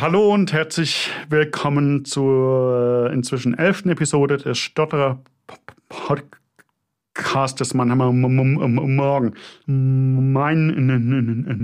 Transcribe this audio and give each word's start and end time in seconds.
Hallo 0.00 0.32
und 0.32 0.52
herzlich 0.52 1.10
willkommen 1.28 2.04
zur 2.04 3.10
inzwischen 3.12 3.58
elften 3.58 3.90
Episode 3.90 4.36
des 4.36 4.56
Stotterer 4.56 5.24
Podcastes 5.88 7.74
Mannheimer 7.74 8.12
Morgen. 8.12 9.34
Mein 9.66 10.68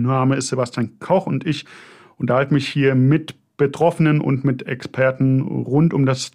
Name 0.02 0.34
ist 0.34 0.48
Sebastian 0.48 0.98
Koch 0.98 1.26
und 1.26 1.46
ich 1.46 1.64
unterhalte 2.16 2.52
mich 2.54 2.66
hier 2.66 2.96
mit 2.96 3.36
Betroffenen 3.56 4.20
und 4.20 4.44
mit 4.44 4.66
Experten 4.66 5.40
rund 5.40 5.94
um 5.94 6.04
das, 6.04 6.32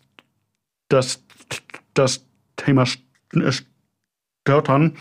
das, 0.88 1.26
das 1.94 2.26
Thema 2.56 2.86
Stottern 4.50 4.94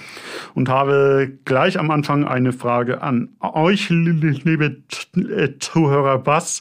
und 0.54 0.68
habe 0.68 1.38
gleich 1.46 1.78
am 1.78 1.90
Anfang 1.90 2.26
eine 2.26 2.52
Frage 2.52 3.00
an 3.00 3.30
euch, 3.40 3.88
liebe 3.88 4.82
Zuhörer. 5.58 6.26
Was 6.26 6.60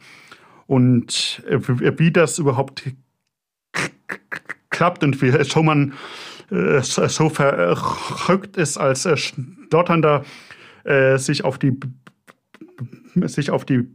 Und 0.66 1.44
wie 1.48 2.12
das 2.12 2.40
überhaupt 2.40 2.84
klappt 4.78 5.04
und 5.04 5.20
wie 5.24 5.44
Schumann 5.44 5.94
äh, 6.52 6.82
so 6.82 7.30
verrückt 7.30 8.58
ist, 8.58 8.78
als 8.78 9.06
äh, 9.06 9.18
Stotternder 9.18 10.24
äh, 10.84 11.18
sich 11.18 11.44
auf 11.44 11.58
die 11.58 11.78
sich 13.16 13.50
auf 13.50 13.66
die 13.66 13.92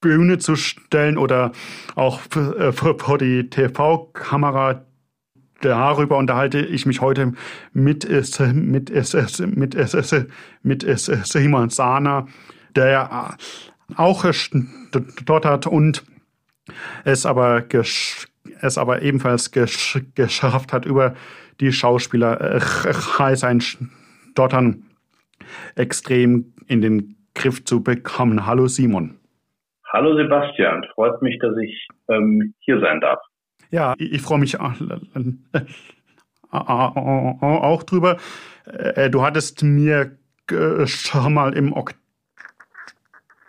Bühne 0.00 0.38
zu 0.38 0.56
stellen 0.56 1.16
oder 1.16 1.52
auch 1.94 2.20
äh, 2.34 2.72
vor 2.72 3.18
die 3.18 3.48
TV-Kamera. 3.48 4.84
Darüber 5.60 6.18
unterhalte 6.18 6.58
ich 6.58 6.84
mich 6.84 7.00
heute 7.00 7.32
mit, 7.72 8.04
mit, 8.04 8.90
mit, 9.56 9.74
mit 10.62 10.98
Simon 11.24 11.70
Sana, 11.70 12.26
der 12.74 13.36
auch 13.94 14.34
stottert 14.34 15.66
und 15.66 16.04
es 17.04 17.24
aber 17.24 17.62
es 18.60 18.78
aber 18.78 19.02
ebenfalls 19.02 19.50
gesch 19.50 20.00
geschafft 20.14 20.72
hat, 20.72 20.86
über 20.86 21.14
die 21.60 21.72
Schauspieler 21.72 22.40
äh, 22.40 23.36
sein 23.36 23.60
Stottern 23.60 24.84
extrem 25.74 26.52
in 26.66 26.80
den 26.80 27.16
Griff 27.34 27.64
zu 27.64 27.82
bekommen. 27.82 28.46
Hallo 28.46 28.66
Simon. 28.66 29.18
Hallo 29.92 30.16
Sebastian, 30.16 30.84
freut 30.94 31.22
mich, 31.22 31.38
dass 31.38 31.56
ich 31.62 31.88
ähm, 32.08 32.54
hier 32.58 32.80
sein 32.80 33.00
darf. 33.00 33.20
Ja, 33.70 33.94
ich, 33.98 34.12
ich 34.12 34.22
freue 34.22 34.38
mich 34.38 34.58
auch, 34.60 34.72
auch 36.50 37.82
drüber. 37.84 38.16
Äh, 38.64 39.10
du 39.10 39.22
hattest 39.22 39.62
mir 39.62 40.18
schon 40.86 41.34
mal 41.34 41.52
im, 41.54 41.72
Ok 41.72 41.94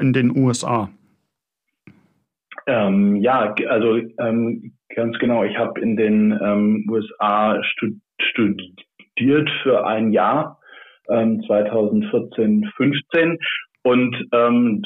in 0.00 0.12
den 0.12 0.36
USA? 0.36 0.90
Ähm, 2.66 3.16
ja, 3.16 3.54
also 3.68 3.96
ähm, 4.18 4.74
ganz 4.94 5.18
genau. 5.18 5.42
Ich 5.44 5.56
habe 5.56 5.80
in 5.80 5.96
den 5.96 6.38
ähm, 6.42 6.86
USA 6.88 7.62
stud 7.64 7.94
studiert 8.20 9.50
für 9.62 9.86
ein 9.86 10.12
Jahr, 10.12 10.60
2014, 11.06 12.44
ähm, 12.44 12.70
15 12.76 13.38
und 13.82 14.28
ähm, 14.32 14.82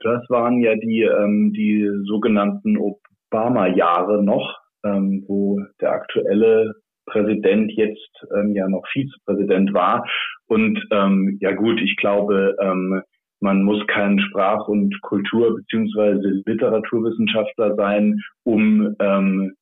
das 0.00 0.22
waren 0.28 0.60
ja 0.60 0.74
die, 0.76 1.02
ähm, 1.02 1.52
die 1.52 1.88
sogenannten 2.04 2.76
Obama-Jahre 2.78 4.22
noch, 4.22 4.58
ähm, 4.84 5.24
wo 5.26 5.60
der 5.80 5.92
aktuelle 5.92 6.74
Präsident 7.06 7.72
jetzt 7.72 8.24
ähm, 8.34 8.54
ja 8.54 8.68
noch 8.68 8.86
Vizepräsident 8.92 9.74
war. 9.74 10.06
Und 10.46 10.80
ähm, 10.90 11.38
ja 11.40 11.52
gut, 11.52 11.80
ich 11.80 11.96
glaube, 11.96 12.56
ähm, 12.60 13.02
man 13.40 13.62
muss 13.62 13.86
kein 13.86 14.18
Sprach- 14.20 14.68
und 14.68 14.94
Kultur- 15.02 15.56
beziehungsweise 15.56 16.42
Literaturwissenschaftler 16.46 17.74
sein, 17.74 18.20
um 18.44 18.94
ähm, 19.00 19.54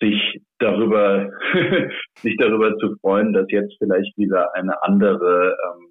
sich 0.00 0.40
darüber, 0.58 1.30
sich 2.18 2.36
darüber 2.38 2.76
zu 2.78 2.96
freuen, 3.00 3.32
dass 3.32 3.46
jetzt 3.50 3.74
vielleicht 3.78 4.16
wieder 4.16 4.54
eine 4.54 4.82
andere 4.82 5.50
ähm, 5.50 5.88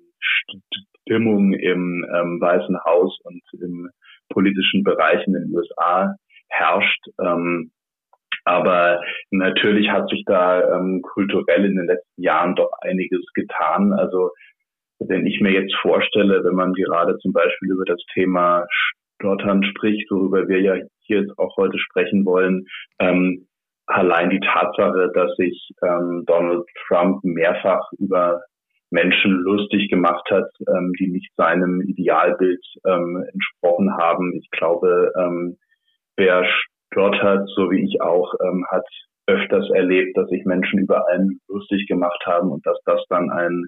Stimmung 1.08 1.54
im 1.54 2.06
ähm, 2.14 2.42
Weißen 2.42 2.78
Haus 2.86 3.18
und 3.24 3.42
im 3.62 3.90
politischen 4.30 4.84
Bereich 4.84 5.26
in 5.26 5.34
den 5.34 5.52
USA 5.54 6.16
herrscht. 6.50 7.08
Ähm, 7.22 7.72
aber 8.44 9.02
natürlich 9.32 9.90
hat 9.90 10.10
sich 10.10 10.24
da 10.26 10.78
ähm, 10.78 11.02
kulturell 11.02 11.66
in 11.66 11.76
den 11.76 11.88
letzten 11.88 12.22
Jahren 12.22 12.56
doch 12.56 12.70
einiges 12.82 13.22
getan. 13.34 13.94
Also 13.94 14.32
wenn 15.00 15.26
ich 15.26 15.42
mir 15.42 15.52
jetzt 15.52 15.76
vorstelle, 15.82 16.44
wenn 16.44 16.56
man 16.56 16.74
gerade 16.74 17.18
zum 17.20 17.34
Beispiel 17.34 17.72
über 17.72 17.86
das 17.86 18.02
Thema 18.14 18.66
Stottern 19.20 19.64
spricht, 19.64 20.10
worüber 20.12 20.48
wir 20.48 20.62
ja 20.62 20.76
hier 21.02 21.22
jetzt 21.22 21.38
auch 21.38 21.56
heute 21.58 21.78
sprechen 21.80 22.26
wollen, 22.26 22.66
ähm, 23.00 23.48
allein 23.86 24.30
die 24.30 24.40
Tatsache, 24.40 25.12
dass 25.14 25.36
sich 25.36 25.72
ähm, 25.84 26.24
Donald 26.26 26.66
Trump 26.88 27.24
mehrfach 27.24 27.90
über 27.98 28.42
Menschen 28.90 29.32
lustig 29.32 29.90
gemacht 29.90 30.30
hat, 30.32 30.50
ähm, 30.68 30.94
die 31.00 31.08
nicht 31.08 31.32
seinem 31.36 31.82
Idealbild 31.82 32.64
ähm, 32.86 33.24
entsprochen 33.34 33.96
haben. 33.98 34.34
Ich 34.42 34.50
glaube, 34.52 35.12
ähm, 35.18 35.58
wer 36.16 36.46
stottert, 36.92 37.50
so 37.56 37.70
wie 37.72 37.84
ich 37.84 38.02
auch, 38.02 38.34
ähm, 38.42 38.66
hat 38.70 38.86
öfters 39.28 39.70
erlebt, 39.72 40.18
dass 40.18 40.30
sich 40.30 40.46
Menschen 40.46 40.80
über 40.80 41.08
einen 41.10 41.42
lustig 41.48 41.86
gemacht 41.88 42.24
haben 42.26 42.50
und 42.50 42.66
dass 42.66 42.80
das 42.86 43.04
dann 43.10 43.30
ein 43.30 43.66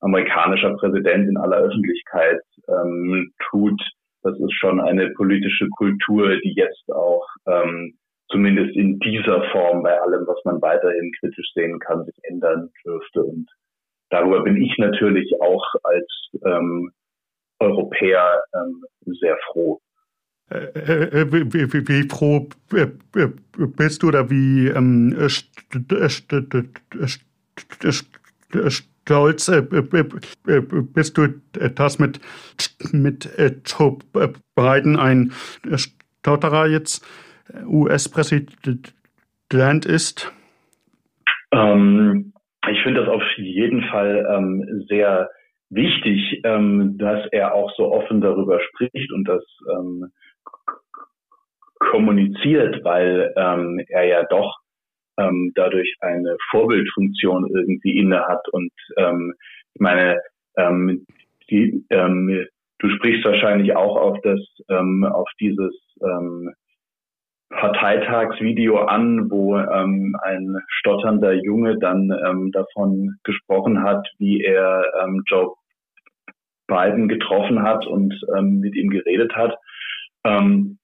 amerikanischer 0.00 0.74
Präsident 0.76 1.28
in 1.28 1.38
aller 1.38 1.56
Öffentlichkeit 1.56 2.40
ähm, 2.68 3.32
tut. 3.50 3.80
Das 4.22 4.38
ist 4.38 4.52
schon 4.54 4.80
eine 4.80 5.10
politische 5.10 5.68
Kultur, 5.76 6.36
die 6.44 6.52
jetzt 6.54 6.92
auch 6.92 7.26
ähm, 7.46 7.94
zumindest 8.30 8.76
in 8.76 8.98
dieser 9.00 9.42
Form 9.50 9.82
bei 9.82 9.98
allem, 9.98 10.26
was 10.26 10.44
man 10.44 10.60
weiterhin 10.60 11.10
kritisch 11.18 11.50
sehen 11.54 11.78
kann, 11.78 12.04
sich 12.04 12.16
ändern 12.24 12.68
dürfte 12.84 13.22
und 13.22 13.48
darüber 14.10 14.42
bin 14.42 14.56
ich 14.56 14.76
natürlich 14.78 15.32
auch 15.40 15.64
als 15.84 16.06
ähm, 16.44 16.92
Europäer 17.60 18.42
ähm, 18.54 18.84
sehr 19.20 19.36
froh. 19.50 19.80
Äh, 20.50 20.56
äh, 20.56 21.20
äh, 21.20 21.32
wie, 21.32 21.72
wie, 21.72 21.88
wie, 21.88 22.08
froh 22.08 22.48
bist 23.76 24.02
du 24.02 24.08
oder 24.08 24.30
wie 24.30 24.68
ähm, 24.68 25.14
stolz 28.70 29.50
bist 30.94 31.18
du, 31.18 31.28
dass 31.74 31.98
mit, 31.98 32.20
mit 32.92 33.28
Joe 33.66 33.98
Biden 34.54 34.96
ein 34.96 35.32
Stotterer 35.76 36.66
jetzt 36.66 37.04
US-Präsident 37.66 39.86
ist? 39.86 40.32
Ähm, 41.52 42.32
ich 42.70 42.82
finde 42.82 43.00
das 43.00 43.08
auf 43.08 43.22
jeden 43.36 43.82
Fall 43.84 44.26
ähm, 44.30 44.84
sehr 44.88 45.30
wichtig, 45.70 46.40
ähm, 46.44 46.96
dass 46.98 47.26
er 47.32 47.54
auch 47.54 47.70
so 47.76 47.92
offen 47.92 48.20
darüber 48.20 48.60
spricht 48.60 49.12
und 49.12 49.28
das 49.28 49.44
ähm, 49.70 50.10
kommuniziert, 51.78 52.82
weil 52.84 53.32
ähm, 53.36 53.80
er 53.88 54.04
ja 54.04 54.24
doch 54.24 54.58
ähm, 55.18 55.52
dadurch 55.54 55.94
eine 56.00 56.36
Vorbildfunktion 56.50 57.50
irgendwie 57.54 57.98
inne 57.98 58.26
hat. 58.26 58.48
Und 58.52 58.72
ähm, 58.96 59.34
ich 59.74 59.80
meine, 59.80 60.20
ähm, 60.56 61.06
die, 61.50 61.84
ähm, 61.90 62.46
du 62.78 62.88
sprichst 62.90 63.24
wahrscheinlich 63.24 63.74
auch 63.74 63.96
auf 63.96 64.18
das, 64.22 64.40
ähm, 64.68 65.04
auf 65.04 65.28
dieses 65.40 65.74
ähm, 66.02 66.52
Parteitagsvideo 67.50 68.78
an, 68.78 69.30
wo 69.30 69.56
ähm, 69.56 70.16
ein 70.22 70.56
stotternder 70.68 71.32
Junge 71.32 71.78
dann 71.78 72.10
ähm, 72.26 72.50
davon 72.52 73.16
gesprochen 73.24 73.82
hat, 73.82 74.06
wie 74.18 74.42
er 74.42 74.84
ähm, 75.02 75.22
Joe 75.26 75.54
Biden 76.66 77.08
getroffen 77.08 77.62
hat 77.62 77.86
und 77.86 78.14
ähm, 78.36 78.60
mit 78.60 78.76
ihm 78.76 78.90
geredet 78.90 79.34
hat. 79.34 79.56
Ähm, 80.24 80.78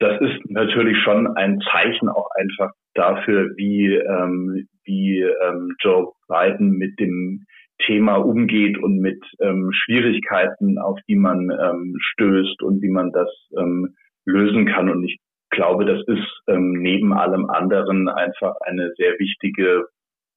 das 0.00 0.20
ist 0.20 0.50
natürlich 0.50 0.98
schon 1.02 1.26
ein 1.36 1.60
Zeichen 1.72 2.08
auch 2.08 2.28
einfach 2.36 2.72
dafür, 2.94 3.50
wie, 3.56 3.94
ähm, 3.94 4.68
wie 4.84 5.20
ähm, 5.20 5.74
Joe 5.80 6.12
Biden 6.28 6.72
mit 6.72 6.98
dem 6.98 7.44
Thema 7.86 8.16
umgeht 8.16 8.76
und 8.78 8.98
mit 8.98 9.22
ähm, 9.40 9.70
Schwierigkeiten, 9.72 10.78
auf 10.78 10.98
die 11.08 11.14
man 11.14 11.50
ähm, 11.50 11.96
stößt 12.00 12.62
und 12.62 12.82
wie 12.82 12.90
man 12.90 13.12
das 13.12 13.28
ähm, 13.56 13.94
lösen 14.24 14.66
kann. 14.66 14.90
Und 14.90 15.04
ich 15.04 15.18
glaube, 15.50 15.84
das 15.84 16.02
ist 16.06 16.42
ähm, 16.46 16.72
neben 16.72 17.12
allem 17.12 17.48
anderen 17.48 18.08
einfach 18.08 18.56
eine 18.62 18.92
sehr 18.96 19.18
wichtige 19.18 19.86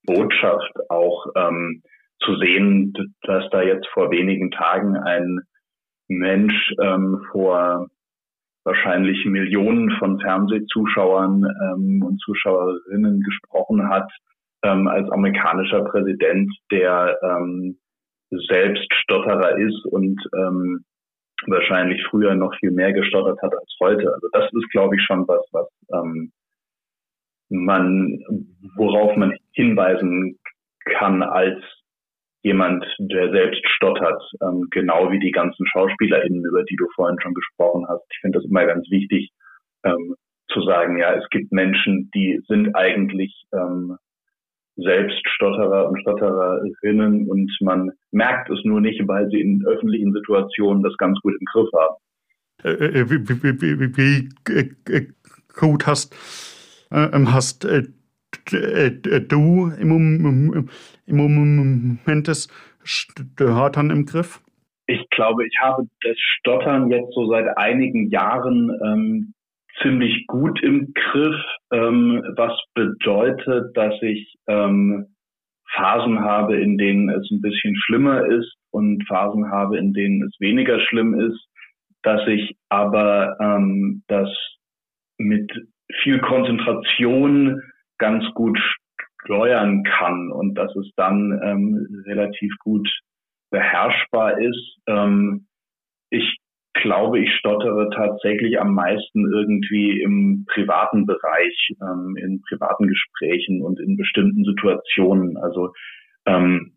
Botschaft 0.03 0.71
auch 0.89 1.27
ähm, 1.35 1.83
zu 2.23 2.35
sehen, 2.37 2.93
dass 3.23 3.49
da 3.51 3.61
jetzt 3.61 3.87
vor 3.93 4.11
wenigen 4.11 4.51
Tagen 4.51 4.95
ein 4.95 5.41
Mensch 6.07 6.73
ähm, 6.81 7.25
vor 7.31 7.87
wahrscheinlich 8.63 9.25
Millionen 9.25 9.91
von 9.97 10.19
Fernsehzuschauern 10.19 11.43
ähm, 11.43 12.03
und 12.03 12.19
Zuschauerinnen 12.21 13.21
gesprochen 13.21 13.89
hat, 13.89 14.11
ähm, 14.63 14.87
als 14.87 15.09
amerikanischer 15.09 15.83
Präsident, 15.85 16.51
der 16.71 17.17
ähm, 17.23 17.79
selbst 18.29 18.87
Stotterer 18.93 19.57
ist 19.57 19.85
und 19.85 20.21
ähm, 20.35 20.85
wahrscheinlich 21.47 22.03
früher 22.09 22.35
noch 22.35 22.53
viel 22.59 22.71
mehr 22.71 22.93
gestottert 22.93 23.41
hat 23.41 23.53
als 23.53 23.75
heute. 23.79 24.13
Also 24.13 24.27
das 24.31 24.45
ist, 24.51 24.69
glaube 24.71 24.95
ich, 24.95 25.03
schon 25.03 25.27
was, 25.27 25.45
was 25.51 25.67
ähm, 25.93 26.31
man, 27.49 28.19
worauf 28.75 29.15
man 29.17 29.38
hinweisen 29.53 30.39
kann 30.85 31.21
als 31.21 31.61
jemand, 32.43 32.85
der 32.97 33.31
selbst 33.31 33.61
stottert, 33.75 34.21
ähm, 34.41 34.67
genau 34.71 35.11
wie 35.11 35.19
die 35.19 35.31
ganzen 35.31 35.65
SchauspielerInnen, 35.67 36.43
über 36.43 36.63
die 36.63 36.75
du 36.75 36.88
vorhin 36.95 37.19
schon 37.21 37.33
gesprochen 37.33 37.85
hast. 37.88 38.03
Ich 38.11 38.19
finde 38.21 38.39
das 38.39 38.49
immer 38.49 38.65
ganz 38.65 38.89
wichtig, 38.89 39.31
ähm, 39.83 40.15
zu 40.51 40.61
sagen, 40.61 40.97
ja, 40.97 41.13
es 41.13 41.27
gibt 41.29 41.51
Menschen, 41.51 42.09
die 42.13 42.41
sind 42.47 42.75
eigentlich 42.75 43.43
ähm, 43.53 43.97
selbst 44.75 45.21
Stotterer 45.35 45.89
und 45.89 46.00
Stottererinnen 46.01 47.29
und 47.29 47.51
man 47.62 47.91
merkt 48.12 48.50
es 48.50 48.59
nur 48.63 48.81
nicht, 48.81 49.07
weil 49.07 49.29
sie 49.29 49.41
in 49.41 49.65
öffentlichen 49.65 50.13
Situationen 50.13 50.83
das 50.83 50.95
ganz 50.97 51.19
gut 51.21 51.33
im 51.39 51.45
Griff 51.51 51.69
haben. 51.73 51.95
Äh, 52.63 53.00
äh 53.00 53.09
wie, 53.09 53.27
wie, 53.27 53.41
wie, 53.62 53.97
wie 53.97 54.29
äh, 54.53 54.69
gut 55.59 55.88
hast, 55.88 56.15
hast 56.91 57.63
du 57.63 57.88
im, 59.79 60.69
im 61.06 61.17
Moment 61.17 62.27
das 62.27 62.50
Stottern 62.83 63.89
im 63.89 64.06
Griff? 64.06 64.41
Ich 64.88 65.09
glaube, 65.09 65.45
ich 65.45 65.57
habe 65.62 65.88
das 66.03 66.17
Stottern 66.17 66.89
jetzt 66.89 67.13
so 67.13 67.27
seit 67.27 67.57
einigen 67.57 68.09
Jahren 68.09 68.71
ähm, 68.83 69.33
ziemlich 69.81 70.25
gut 70.27 70.62
im 70.63 70.94
Griff, 70.94 71.35
ähm, 71.71 72.23
was 72.35 72.53
bedeutet, 72.73 73.75
dass 73.75 73.94
ich 74.01 74.35
ähm, 74.47 75.07
Phasen 75.73 76.19
habe, 76.19 76.59
in 76.59 76.77
denen 76.77 77.09
es 77.09 77.29
ein 77.31 77.41
bisschen 77.41 77.75
schlimmer 77.77 78.25
ist 78.25 78.53
und 78.71 79.06
Phasen 79.07 79.50
habe, 79.50 79.77
in 79.77 79.94
denen 79.94 80.23
es 80.23 80.39
weniger 80.39 80.79
schlimm 80.79 81.19
ist, 81.19 81.47
dass 82.03 82.25
ich 82.27 82.56
aber 82.69 83.38
ähm, 83.39 84.03
das 84.07 84.29
mit 85.18 85.51
viel 86.01 86.19
Konzentration 86.19 87.62
ganz 87.97 88.25
gut 88.33 88.59
steuern 89.24 89.83
kann 89.83 90.31
und 90.31 90.56
dass 90.56 90.75
es 90.75 90.89
dann 90.95 91.39
ähm, 91.44 92.03
relativ 92.06 92.51
gut 92.59 92.89
beherrschbar 93.51 94.39
ist. 94.39 94.77
Ähm, 94.88 95.47
glaube, 96.73 97.19
ich 97.19 97.33
stottere 97.35 97.89
tatsächlich 97.94 98.59
am 98.59 98.73
meisten 98.73 99.31
irgendwie 99.31 100.01
im 100.01 100.45
privaten 100.47 101.06
Bereich, 101.06 101.69
ähm, 101.81 102.15
in 102.18 102.41
privaten 102.41 102.88
Gesprächen 102.88 103.62
und 103.62 103.79
in 103.79 103.97
bestimmten 103.97 104.44
Situationen. 104.44 105.38
Also 105.38 105.73
ähm, 106.25 106.73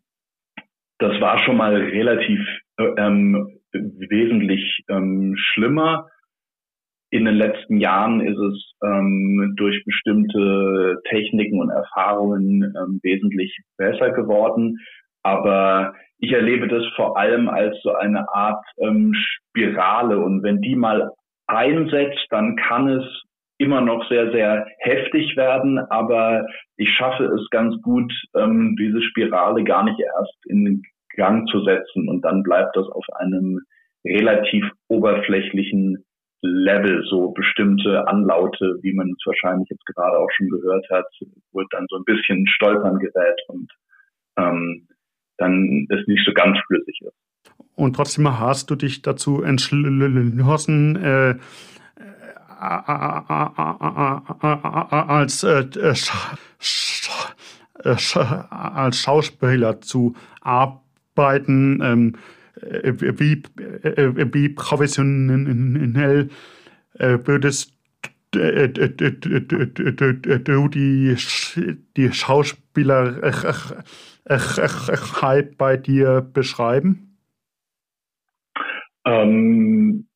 das 0.99 1.20
war 1.20 1.38
schon 1.44 1.56
mal 1.56 1.75
relativ 1.75 2.41
äh, 2.79 2.91
ähm, 2.96 3.58
wesentlich 3.73 4.85
ähm, 4.88 5.35
schlimmer. 5.37 6.08
In 7.11 7.26
den 7.26 7.37
letzten 7.37 7.78
Jahren 7.78 8.21
ist 8.21 8.38
es 8.38 8.73
ähm, 8.83 9.54
durch 9.57 9.85
bestimmte 9.85 10.97
Techniken 11.09 11.61
und 11.61 11.71
Erfahrungen 11.71 12.75
ähm, 12.76 13.00
wesentlich 13.02 13.57
besser 13.76 14.11
geworden. 14.11 14.78
Aber 15.23 15.95
ich 16.18 16.33
erlebe 16.33 16.68
das 16.68 16.85
vor 16.97 17.16
allem 17.18 17.49
als 17.49 17.76
so 17.83 17.94
eine 17.94 18.28
Art 18.33 18.64
ähm, 18.78 19.14
Spirale. 19.14 20.18
Und 20.18 20.42
wenn 20.42 20.61
die 20.61 20.76
mal 20.76 21.11
einsetzt, 21.47 22.26
dann 22.30 22.56
kann 22.56 22.88
es 22.88 23.04
immer 23.59 23.80
noch 23.80 24.09
sehr, 24.09 24.33
sehr 24.33 24.66
heftig 24.78 25.37
werden. 25.37 25.78
Aber 25.78 26.47
ich 26.76 26.90
schaffe 26.94 27.25
es 27.25 27.49
ganz 27.50 27.80
gut, 27.83 28.12
ähm, 28.35 28.76
diese 28.78 29.02
Spirale 29.02 29.64
gar 29.64 29.85
nicht 29.85 30.00
erst 30.00 30.47
in 30.47 30.83
Gang 31.16 31.49
zu 31.49 31.62
setzen. 31.64 32.09
Und 32.09 32.23
dann 32.23 32.42
bleibt 32.42 32.76
das 32.76 32.88
auf 32.88 33.04
einem 33.16 33.61
relativ 34.04 34.64
oberflächlichen 34.88 36.04
Level, 36.42 37.02
so 37.09 37.30
bestimmte 37.30 38.06
Anlaute, 38.06 38.78
wie 38.83 38.92
man 38.92 39.09
es 39.09 39.26
wahrscheinlich 39.26 39.68
jetzt 39.71 39.87
gerade 39.87 40.18
auch 40.18 40.28
schon 40.37 40.50
gehört 40.50 40.87
hat, 40.90 41.06
wird 41.52 41.66
dann 41.71 41.87
so 41.88 41.97
ein 41.97 42.04
bisschen 42.04 42.47
stolpern 42.49 42.99
gerät 42.99 43.40
und 43.49 43.73
ähm, 44.37 44.87
dann 45.38 45.87
es 45.91 46.07
nicht 46.07 46.25
so 46.26 46.33
ganz 46.33 46.57
flüssig 46.67 47.00
ist. 47.03 47.14
Und 47.76 47.97
trotzdem 47.97 48.38
hast 48.38 48.71
du 48.71 48.76
dich 48.76 49.03
dazu 49.03 49.43
entschlossen, 49.43 50.95
äh, 50.97 51.35
als, 55.09 55.43
äh, 55.43 55.67
als 58.50 59.00
Schauspieler 59.00 59.81
zu 59.81 60.14
arbeiten. 60.41 61.81
Ähm, 61.83 62.14
wie, 62.62 63.43
wie 64.33 64.49
professionell 64.50 66.29
würdest 66.95 67.73
du 68.31 68.38
die, 70.69 71.17
die 71.97 72.12
Schauspielerheit 74.28 75.59
bei 75.59 75.76
dir 75.76 76.21
beschreiben? 76.21 77.19
Ähm, 79.07 80.07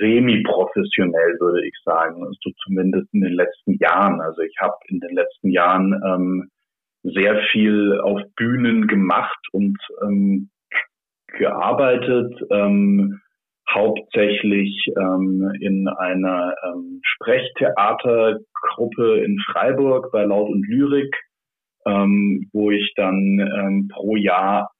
semi-professionell 0.00 1.38
würde 1.40 1.66
ich 1.66 1.74
sagen, 1.84 2.24
also 2.24 2.50
zumindest 2.64 3.12
in 3.12 3.20
den 3.20 3.34
letzten 3.34 3.76
Jahren. 3.78 4.20
Also 4.20 4.42
ich 4.42 4.54
habe 4.60 4.74
in 4.88 5.00
den 5.00 5.14
letzten 5.14 5.50
Jahren 5.50 6.00
ähm, 6.06 6.50
sehr 7.02 7.42
viel 7.52 8.00
auf 8.00 8.20
Bühnen 8.36 8.86
gemacht 8.86 9.38
und 9.52 9.76
ähm, 10.02 10.48
gearbeitet, 11.38 12.34
ähm, 12.50 13.20
hauptsächlich 13.72 14.86
ähm, 14.96 15.52
in 15.60 15.86
einer 15.88 16.54
ähm, 16.64 17.00
Sprechtheatergruppe 17.04 19.24
in 19.24 19.38
Freiburg 19.52 20.10
bei 20.12 20.24
Laut 20.24 20.48
und 20.48 20.66
Lyrik, 20.66 21.14
ähm, 21.86 22.48
wo 22.52 22.70
ich 22.70 22.92
dann 22.96 23.38
ähm, 23.38 23.88
pro 23.92 24.16
Jahr 24.16 24.70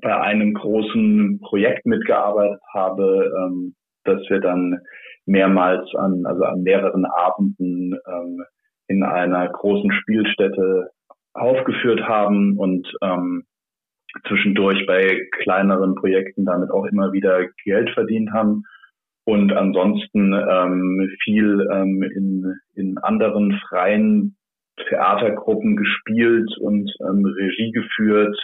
bei 0.00 0.20
einem 0.20 0.54
großen 0.54 1.40
Projekt 1.40 1.86
mitgearbeitet 1.86 2.60
habe, 2.72 3.32
ähm, 3.36 3.74
dass 4.04 4.20
wir 4.28 4.40
dann 4.40 4.80
mehrmals 5.26 5.94
an, 5.94 6.24
also 6.26 6.44
an 6.44 6.62
mehreren 6.62 7.04
Abenden 7.04 7.98
ähm, 8.06 8.44
in 8.88 9.02
einer 9.02 9.48
großen 9.48 9.92
Spielstätte 9.92 10.90
aufgeführt 11.34 12.00
haben 12.02 12.56
und 12.58 12.90
ähm, 13.02 13.44
zwischendurch 14.26 14.84
bei 14.86 15.20
kleineren 15.42 15.94
Projekten 15.94 16.44
damit 16.44 16.70
auch 16.70 16.84
immer 16.86 17.12
wieder 17.12 17.46
Geld 17.64 17.90
verdient 17.90 18.32
haben 18.32 18.64
und 19.24 19.52
ansonsten 19.52 20.32
ähm, 20.32 21.08
viel 21.22 21.68
ähm, 21.72 22.02
in, 22.02 22.54
in 22.74 22.98
anderen 22.98 23.60
freien 23.68 24.36
Theatergruppen 24.88 25.76
gespielt 25.76 26.50
und 26.60 26.90
ähm, 27.00 27.24
Regie 27.24 27.72
geführt, 27.72 28.36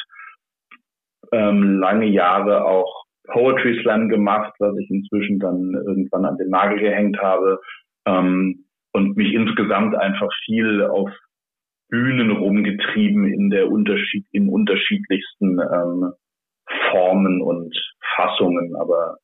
ähm, 1.32 1.78
lange 1.78 2.06
Jahre 2.06 2.64
auch 2.64 3.04
Poetry 3.28 3.80
Slam 3.82 4.08
gemacht, 4.08 4.54
was 4.58 4.76
ich 4.78 4.88
inzwischen 4.90 5.38
dann 5.38 5.74
irgendwann 5.74 6.24
an 6.24 6.36
den 6.36 6.48
Nagel 6.48 6.78
gehängt 6.78 7.18
habe 7.18 7.60
ähm, 8.06 8.64
und 8.92 9.16
mich 9.16 9.32
insgesamt 9.32 9.96
einfach 9.96 10.30
viel 10.44 10.84
auf 10.84 11.10
Bühnen 11.88 12.30
rumgetrieben 12.30 13.32
in 13.32 13.50
der 13.50 13.70
Unterschied 13.70 14.26
in 14.32 14.48
unterschiedlichsten 14.48 15.58
ähm, 15.60 16.12
Formen 16.90 17.42
und 17.42 17.76
Fassungen, 18.16 18.74
aber 18.76 19.16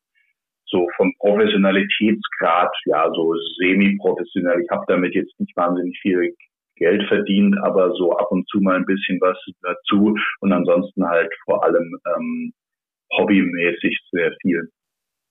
so 0.67 0.89
vom 0.97 1.13
Professionalitätsgrad, 1.19 2.73
ja, 2.87 3.11
so 3.15 3.35
semi-professionell. 3.59 4.63
Ich 4.63 4.71
habe 4.71 4.85
damit 4.89 5.15
jetzt 5.15 5.39
nicht 5.39 5.57
wahnsinnig 5.57 5.99
viel 6.01 6.35
Geld 6.83 7.07
verdient, 7.07 7.57
aber 7.63 7.95
so 7.95 8.11
ab 8.17 8.27
und 8.31 8.49
zu 8.49 8.61
mal 8.61 8.75
ein 8.75 8.85
bisschen 8.85 9.21
was 9.21 9.39
dazu 9.63 10.17
und 10.41 10.53
ansonsten 10.53 11.07
halt 11.07 11.33
vor 11.45 11.63
allem 11.63 11.97
ähm, 12.17 12.53
hobbymäßig 13.17 14.01
sehr 14.11 14.33
viel. 14.43 14.69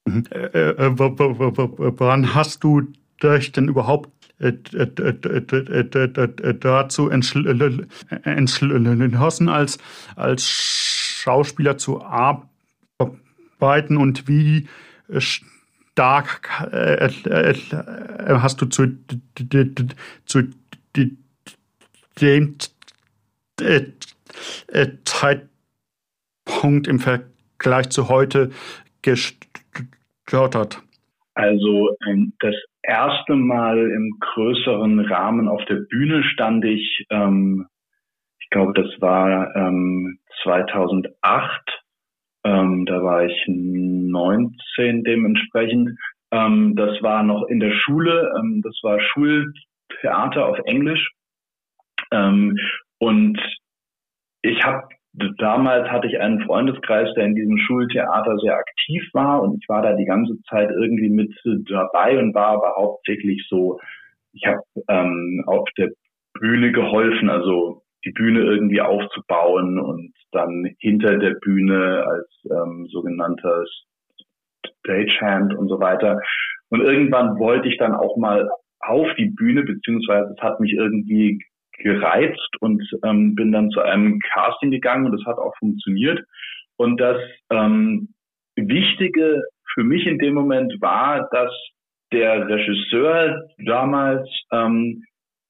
Mhm. 0.07 0.23
Äh, 0.31 0.69
äh, 0.69 0.97
woran 0.97 2.33
hast 2.33 2.63
du 2.63 2.83
dich 3.21 3.51
denn 3.51 3.67
überhaupt 3.67 4.09
dazu 6.61 7.09
entschlossen, 7.09 9.49
als, 9.49 9.77
als 10.15 10.49
Schauspieler 10.49 11.77
zu 11.77 12.01
arbeiten 12.01 13.97
und 13.97 14.27
wie 14.27 14.67
stark 15.17 16.49
hast 18.39 18.61
du 18.61 18.65
zu, 18.65 18.87
zu 20.25 20.43
dem 22.19 22.57
Zeitpunkt 25.05 26.87
im 26.87 26.99
Vergleich 26.99 27.89
zu 27.89 28.09
heute 28.09 28.51
gestottert? 29.01 30.81
Also 31.33 31.95
ähm, 32.07 32.33
das 32.39 32.55
erste 32.83 33.35
Mal 33.35 33.77
im 33.77 34.17
größeren 34.19 34.99
Rahmen 35.01 35.47
auf 35.47 35.63
der 35.65 35.81
Bühne 35.89 36.23
stand 36.23 36.65
ich, 36.65 37.05
ähm, 37.09 37.67
ich 38.39 38.49
glaube, 38.49 38.73
das 38.73 38.89
war 38.99 39.55
ähm, 39.55 40.19
2008. 40.43 41.13
Ähm, 42.43 42.85
da 42.85 43.03
war 43.03 43.25
ich 43.25 43.45
19 43.47 45.03
dementsprechend. 45.03 45.97
Ähm, 46.31 46.75
das 46.75 47.01
war 47.01 47.23
noch 47.23 47.47
in 47.47 47.59
der 47.59 47.73
Schule. 47.73 48.33
Ähm, 48.37 48.61
das 48.63 48.77
war 48.81 48.99
Schultheater 48.99 50.47
auf 50.47 50.57
Englisch. 50.65 51.07
Ähm, 52.11 52.57
und 52.99 53.39
ich 54.41 54.63
habe 54.63 54.83
damals 55.37 55.89
hatte 55.89 56.07
ich 56.07 56.19
einen 56.19 56.41
Freundeskreis, 56.45 57.13
der 57.15 57.25
in 57.25 57.35
diesem 57.35 57.57
Schultheater 57.57 58.37
sehr 58.37 58.55
aktiv 58.55 59.03
war 59.13 59.41
und 59.41 59.61
ich 59.61 59.67
war 59.67 59.81
da 59.81 59.93
die 59.93 60.05
ganze 60.05 60.41
Zeit 60.49 60.69
irgendwie 60.71 61.09
mit 61.09 61.33
dabei 61.69 62.17
und 62.17 62.33
war 62.33 62.47
aber 62.47 62.75
hauptsächlich 62.77 63.45
so, 63.49 63.79
ich 64.33 64.45
habe 64.45 64.61
ähm, 64.87 65.43
auf 65.47 65.67
der 65.77 65.89
Bühne 66.39 66.71
geholfen, 66.71 67.29
also 67.29 67.83
die 68.05 68.11
Bühne 68.11 68.41
irgendwie 68.41 68.81
aufzubauen 68.81 69.79
und 69.79 70.13
dann 70.31 70.73
hinter 70.79 71.17
der 71.17 71.35
Bühne 71.41 72.05
als 72.07 72.29
ähm, 72.49 72.87
sogenannter 72.89 73.65
Stagehand 74.79 75.53
und 75.53 75.67
so 75.67 75.79
weiter. 75.79 76.19
Und 76.69 76.81
irgendwann 76.81 77.37
wollte 77.37 77.67
ich 77.67 77.77
dann 77.77 77.93
auch 77.93 78.15
mal 78.17 78.49
auf 78.79 79.07
die 79.17 79.29
Bühne, 79.29 79.63
beziehungsweise 79.63 80.33
es 80.35 80.41
hat 80.41 80.59
mich 80.59 80.71
irgendwie 80.73 81.43
gereizt 81.83 82.55
und 82.59 82.83
ähm, 83.03 83.35
bin 83.35 83.51
dann 83.51 83.69
zu 83.71 83.81
einem 83.81 84.19
Casting 84.19 84.71
gegangen 84.71 85.05
und 85.05 85.13
das 85.13 85.25
hat 85.25 85.37
auch 85.37 85.55
funktioniert. 85.57 86.19
Und 86.77 86.99
das 86.99 87.21
ähm, 87.49 88.09
Wichtige 88.55 89.43
für 89.73 89.83
mich 89.83 90.05
in 90.05 90.17
dem 90.17 90.33
Moment 90.33 90.73
war, 90.81 91.29
dass 91.31 91.51
der 92.11 92.47
Regisseur 92.47 93.47
damals 93.65 94.27
ähm, 94.51 95.03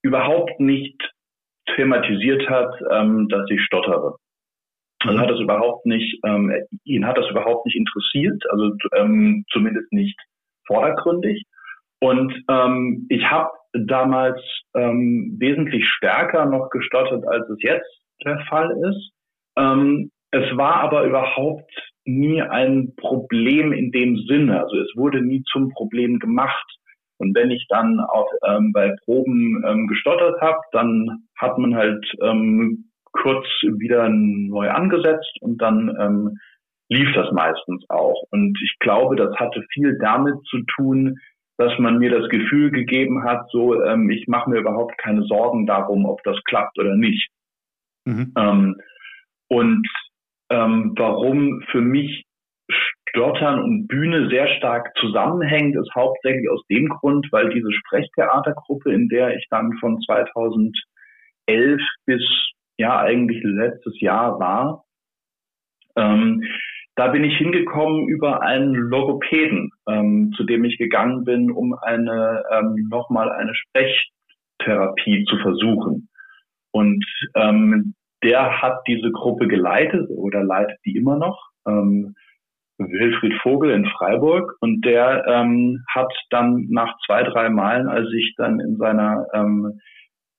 überhaupt 0.04 0.60
nicht 0.60 1.02
thematisiert 1.76 2.48
hat, 2.50 2.74
ähm, 2.92 3.28
dass 3.30 3.50
ich 3.50 3.62
stottere. 3.62 4.16
Also 5.04 5.20
hat 5.20 5.32
das 5.32 5.40
überhaupt 5.40 5.86
nicht, 5.86 6.20
ähm, 6.26 6.54
ihn 6.84 7.08
hat 7.08 7.18
das 7.18 7.30
überhaupt 7.30 7.66
nicht 7.66 7.76
interessiert, 7.76 8.44
also 8.52 8.76
ähm, 8.96 9.46
zumindest 9.52 9.92
nicht 9.92 10.20
vordergründig. 10.68 11.44
Und 12.00 12.34
ähm, 12.50 13.08
ich 13.10 13.24
habe 13.26 13.50
damals 13.74 14.40
ähm, 14.76 15.36
wesentlich 15.40 15.88
stärker 15.88 16.46
noch 16.46 16.70
gestottert, 16.70 17.26
als 17.28 17.50
es 17.50 17.58
jetzt 17.62 17.90
der 18.26 18.40
Fall 18.50 18.72
ist. 18.90 19.12
Ähm, 19.58 20.12
es 20.32 20.58
war 20.58 20.76
aber 20.82 21.04
überhaupt 21.04 21.72
nie 22.06 22.42
ein 22.42 22.94
Problem 22.96 23.74
in 23.74 23.92
dem 23.92 24.18
Sinne. 24.28 24.62
Also 24.62 24.78
es 24.78 24.92
wurde 24.96 25.22
nie 25.22 25.44
zum 25.52 25.70
Problem 25.70 26.20
gemacht. 26.20 26.66
Und 27.18 27.36
wenn 27.36 27.52
ich 27.52 27.66
dann 27.70 28.00
auch 28.00 28.30
ähm, 28.48 28.72
bei 28.74 28.96
Proben 29.06 29.64
ähm, 29.68 29.88
gestottert 29.88 30.42
habe, 30.42 30.60
dann 30.72 31.28
hat 31.38 31.58
man 31.58 31.76
halt 31.76 32.04
ähm, 32.22 32.86
kurz 33.12 33.46
wieder 33.62 34.10
neu 34.10 34.70
angesetzt 34.70 35.38
und 35.42 35.62
dann 35.62 35.96
ähm, 36.00 36.38
lief 36.90 37.14
das 37.14 37.32
meistens 37.32 37.86
auch. 37.90 38.24
Und 38.32 38.58
ich 38.64 38.76
glaube, 38.80 39.16
das 39.16 39.36
hatte 39.36 39.64
viel 39.74 39.98
damit 40.00 40.36
zu 40.50 40.62
tun, 40.76 41.18
dass 41.62 41.78
man 41.78 42.00
mir 42.00 42.10
das 42.10 42.28
Gefühl 42.30 42.72
gegeben 42.72 43.24
hat, 43.24 43.50
so 43.52 43.84
ähm, 43.84 44.10
ich 44.10 44.28
mache 44.28 44.50
mir 44.50 44.60
überhaupt 44.60 44.98
keine 44.98 45.22
Sorgen 45.24 45.68
darum, 45.68 46.06
ob 46.06 46.24
das 46.24 46.44
klappt 46.46 46.80
oder 46.80 46.96
nicht. 46.96 47.30
Mhm. 48.06 48.34
Ähm, 48.36 48.82
und 49.48 49.88
ähm, 50.50 50.94
warum 50.98 51.62
für 51.72 51.82
mich 51.82 52.26
Stottern 53.10 53.62
und 53.62 53.88
Bühne 53.88 54.30
sehr 54.30 54.48
stark 54.58 54.92
zusammenhängt, 54.98 55.76
ist 55.76 55.94
hauptsächlich 55.94 56.50
aus 56.50 56.66
dem 56.68 56.88
Grund, 56.88 57.28
weil 57.32 57.50
diese 57.50 57.72
Sprechtheatergruppe, 57.72 58.92
in 58.92 59.08
der 59.08 59.36
ich 59.36 59.46
dann 59.52 59.74
von 59.80 60.02
2011 60.02 60.74
bis 62.06 62.24
ja 62.78 63.00
eigentlich 63.00 63.44
letztes 63.44 64.00
Jahr 64.00 64.40
war, 64.40 64.84
ähm, 65.96 66.44
da 66.96 67.08
bin 67.08 67.24
ich 67.24 67.38
hingekommen 67.38 68.08
über 68.08 68.42
einen 68.42 68.74
Logopäden, 68.74 69.72
ähm, 69.88 70.34
zu 70.36 70.44
dem 70.44 70.66
ich 70.66 70.78
gegangen 70.78 71.24
bin, 71.24 71.52
um 71.52 71.74
eine 71.74 72.44
ähm, 72.52 72.88
nochmal 72.90 73.32
eine 73.32 73.54
Sprechtherapie 73.56 75.26
zu 75.26 75.38
versuchen. 75.38 76.10
Und 76.72 77.06
ähm, 77.36 77.96
der 78.24 78.62
hat 78.62 78.82
diese 78.88 79.12
Gruppe 79.12 79.48
geleitet 79.48 80.10
oder 80.10 80.44
leitet 80.44 80.78
die 80.86 80.96
immer 80.96 81.18
noch. 81.18 81.50
Ähm, 81.68 82.16
Wilfried 82.78 83.34
Vogel 83.42 83.72
in 83.72 83.86
Freiburg 83.86 84.56
und 84.60 84.84
der 84.84 85.26
ähm, 85.28 85.84
hat 85.94 86.12
dann 86.30 86.68
nach 86.70 86.96
zwei, 87.06 87.24
drei 87.24 87.50
Malen, 87.50 87.88
als 87.88 88.12
ich 88.14 88.34
dann 88.38 88.60
in 88.60 88.78
seiner 88.78 89.28
ähm, 89.34 89.80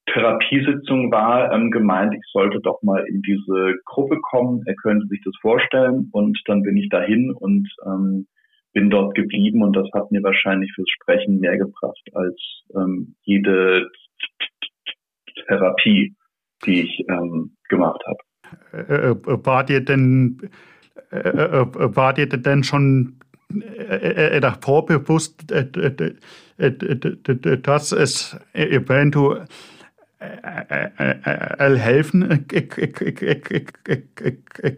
Therapiesitzung 0.06 1.12
war, 1.12 1.52
ähm, 1.52 1.70
gemeint, 1.70 2.14
ich 2.14 2.24
sollte 2.32 2.60
doch 2.60 2.82
mal 2.82 3.04
in 3.06 3.22
diese 3.22 3.74
Gruppe 3.84 4.18
kommen. 4.20 4.62
Er 4.66 4.74
könnte 4.74 5.06
sich 5.06 5.20
das 5.24 5.34
vorstellen 5.40 6.08
und 6.12 6.38
dann 6.46 6.62
bin 6.62 6.76
ich 6.76 6.88
dahin 6.88 7.32
und 7.32 7.68
ähm, 7.86 8.26
bin 8.72 8.90
dort 8.90 9.14
geblieben 9.14 9.62
und 9.62 9.76
das 9.76 9.88
hat 9.94 10.10
mir 10.10 10.22
wahrscheinlich 10.22 10.72
fürs 10.74 10.90
Sprechen 10.90 11.40
mehr 11.40 11.56
gebracht 11.56 12.02
als 12.14 12.36
ähm, 12.74 13.14
jede 13.22 13.88
Therapie, 15.46 16.14
die 16.64 16.82
ich 16.82 17.04
ähm, 17.08 17.56
gemacht 17.68 18.02
habe. 18.06 18.18
Äh, 18.72 19.10
äh, 19.10 19.46
war 19.46 19.64
dir 19.64 19.84
denn 19.84 20.50
äh, 21.10 21.18
äh 21.18 21.96
war 21.96 22.12
dir 22.12 22.26
denn 22.26 22.64
schon 22.64 23.18
davor 24.40 24.86
bewusst, 24.86 25.52
dass 27.62 27.92
es 27.92 28.40
eventuell 28.54 29.44
helfen 31.78 32.46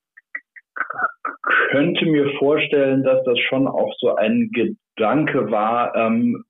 könnte 1.71 2.05
mir 2.07 2.33
vorstellen, 2.39 3.03
dass 3.03 3.25
das 3.25 3.39
schon 3.49 3.67
auch 3.67 3.93
so 3.99 4.15
ein 4.17 4.51
Gedanke 4.53 5.51
war, 5.51 5.95
ähm, 5.95 6.45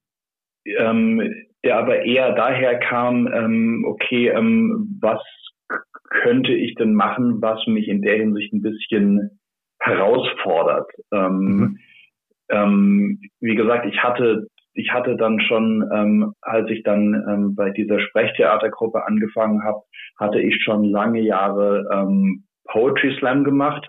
ähm, 0.65 1.47
der 1.65 1.79
aber 1.79 2.05
eher 2.05 2.35
daher 2.35 2.79
kam, 2.79 3.29
ähm, 3.33 3.85
okay, 3.87 4.29
ähm, 4.29 4.99
was 5.01 5.21
könnte 6.23 6.53
ich 6.53 6.75
denn 6.75 6.95
machen, 6.95 7.41
was 7.41 7.67
mich 7.67 7.89
in 7.89 8.03
der 8.03 8.17
Hinsicht 8.17 8.53
ein 8.53 8.63
bisschen 8.63 9.41
herausfordert. 9.79 10.91
Ähm, 11.13 11.39
mhm. 11.39 11.79
Ähm, 12.53 13.21
wie 13.41 13.55
gesagt, 13.55 13.87
ich 13.87 14.03
hatte 14.03 14.47
ich 14.75 14.91
hatte 14.91 15.17
dann 15.17 15.41
schon, 15.41 15.89
ähm, 15.93 16.33
als 16.41 16.71
ich 16.71 16.83
dann 16.83 17.15
ähm, 17.29 17.55
bei 17.55 17.71
dieser 17.71 18.01
Sprechtheatergruppe 18.01 19.07
angefangen 19.07 19.63
habe, 19.65 19.83
hatte 20.19 20.41
ich 20.41 20.63
schon 20.63 20.85
lange 20.85 21.21
Jahre 21.21 21.87
ähm, 21.93 22.45
Poetry 22.65 23.15
Slam 23.19 23.45
gemacht 23.45 23.87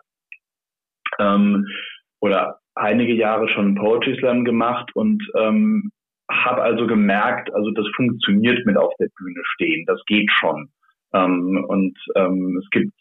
ähm, 1.20 1.66
oder 2.20 2.60
einige 2.76 3.14
Jahre 3.14 3.48
schon 3.48 3.76
Poetry 3.76 4.18
Slam 4.20 4.44
gemacht 4.44 4.92
und 4.96 5.24
ähm, 5.38 5.92
habe 6.30 6.62
also 6.62 6.88
gemerkt, 6.88 7.54
also 7.54 7.72
das 7.72 7.86
funktioniert 7.96 8.66
mit 8.66 8.78
auf 8.78 8.94
der 9.00 9.10
Bühne 9.18 9.42
stehen, 9.56 9.86
das 9.86 10.02
geht 10.06 10.30
schon. 10.32 10.70
Ähm, 11.14 11.64
und 11.68 11.98
ähm, 12.16 12.60
es 12.62 12.70
gibt 12.72 12.94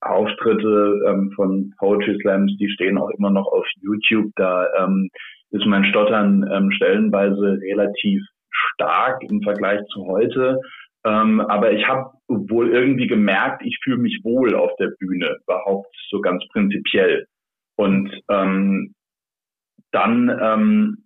Auftritte 0.00 1.02
ähm, 1.06 1.32
von 1.36 1.74
Poetry 1.78 2.18
Slams, 2.20 2.56
die 2.58 2.70
stehen 2.70 2.98
auch 2.98 3.10
immer 3.10 3.30
noch 3.30 3.46
auf 3.46 3.66
YouTube. 3.80 4.30
Da 4.36 4.66
ähm, 4.78 5.10
ist 5.50 5.66
mein 5.66 5.84
Stottern 5.84 6.48
ähm, 6.50 6.70
stellenweise 6.72 7.58
relativ 7.60 8.22
stark 8.50 9.22
im 9.30 9.42
Vergleich 9.42 9.80
zu 9.92 10.06
heute. 10.06 10.60
Ähm, 11.04 11.40
aber 11.40 11.72
ich 11.72 11.86
habe 11.86 12.10
wohl 12.28 12.70
irgendwie 12.70 13.06
gemerkt, 13.06 13.62
ich 13.64 13.78
fühle 13.82 13.98
mich 13.98 14.20
wohl 14.22 14.54
auf 14.54 14.70
der 14.78 14.90
Bühne, 14.98 15.36
überhaupt 15.42 15.94
so 16.10 16.20
ganz 16.20 16.44
prinzipiell. 16.52 17.26
Und 17.76 18.10
ähm, 18.28 18.94
dann 19.92 20.28
ähm, 20.42 21.04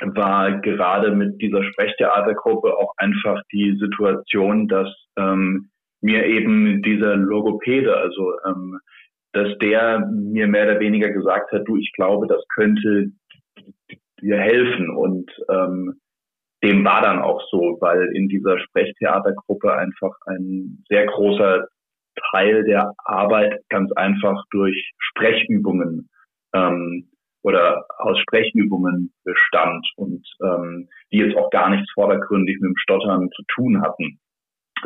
war 0.00 0.60
gerade 0.60 1.10
mit 1.12 1.40
dieser 1.40 1.62
Sprechtheatergruppe 1.64 2.76
auch 2.76 2.92
einfach 2.96 3.42
die 3.52 3.76
Situation, 3.78 4.68
dass 4.68 4.88
ähm, 5.16 5.70
mir 6.04 6.26
eben 6.26 6.82
dieser 6.82 7.16
Logopäde, 7.16 7.96
also 7.96 8.34
ähm, 8.46 8.78
dass 9.32 9.56
der 9.58 10.06
mir 10.12 10.46
mehr 10.46 10.70
oder 10.70 10.78
weniger 10.78 11.10
gesagt 11.10 11.50
hat, 11.50 11.62
du, 11.66 11.76
ich 11.76 11.90
glaube, 11.94 12.26
das 12.26 12.46
könnte 12.54 13.10
dir 14.20 14.38
helfen. 14.38 14.90
Und 14.90 15.30
ähm, 15.48 15.94
dem 16.62 16.84
war 16.84 17.00
dann 17.00 17.20
auch 17.20 17.40
so, 17.50 17.78
weil 17.80 18.14
in 18.14 18.28
dieser 18.28 18.58
Sprechtheatergruppe 18.58 19.74
einfach 19.74 20.14
ein 20.26 20.84
sehr 20.90 21.06
großer 21.06 21.68
Teil 22.30 22.64
der 22.64 22.92
Arbeit 23.04 23.62
ganz 23.70 23.90
einfach 23.92 24.44
durch 24.50 24.92
Sprechübungen 24.98 26.10
ähm, 26.52 27.08
oder 27.42 27.86
aus 27.96 28.18
Sprechübungen 28.18 29.12
bestand 29.24 29.86
und 29.96 30.26
ähm, 30.42 30.88
die 31.10 31.18
jetzt 31.18 31.36
auch 31.36 31.50
gar 31.50 31.70
nichts 31.70 31.90
vordergründig 31.92 32.58
mit 32.60 32.68
dem 32.68 32.76
Stottern 32.76 33.30
zu 33.34 33.42
tun 33.48 33.80
hatten 33.80 34.20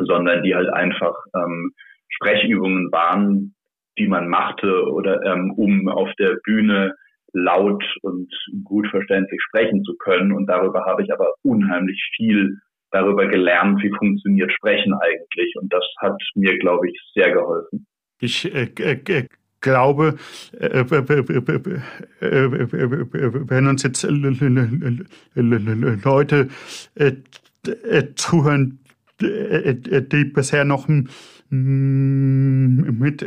sondern 0.05 0.43
die 0.43 0.55
halt 0.55 0.69
einfach 0.69 1.15
ähm, 1.35 1.73
Sprechübungen 2.09 2.91
waren, 2.91 3.55
die 3.97 4.07
man 4.07 4.27
machte 4.27 4.91
oder 4.91 5.21
ähm, 5.23 5.51
um 5.51 5.87
auf 5.89 6.09
der 6.17 6.37
Bühne 6.43 6.95
laut 7.33 7.83
und 8.01 8.33
gut 8.63 8.87
verständlich 8.87 9.39
sprechen 9.47 9.83
zu 9.83 9.95
können. 9.97 10.31
Und 10.31 10.47
darüber 10.47 10.85
habe 10.85 11.03
ich 11.03 11.13
aber 11.13 11.33
unheimlich 11.43 12.01
viel 12.15 12.57
darüber 12.91 13.27
gelernt, 13.27 13.81
wie 13.83 13.93
funktioniert 13.97 14.51
Sprechen 14.53 14.93
eigentlich. 14.93 15.53
Und 15.61 15.71
das 15.71 15.83
hat 15.99 16.17
mir, 16.35 16.57
glaube 16.57 16.89
ich, 16.89 16.99
sehr 17.13 17.31
geholfen. 17.31 17.85
Ich 18.19 18.53
äh, 18.53 18.69
äh, 18.79 19.27
glaube, 19.61 20.15
äh, 20.59 20.83
wenn 20.89 23.67
uns 23.67 23.83
jetzt 23.83 24.03
Leute 25.33 26.47
zuhören, 28.15 28.79
die 29.21 30.25
bisher 30.25 30.65
noch 30.65 30.87
mit 31.49 33.25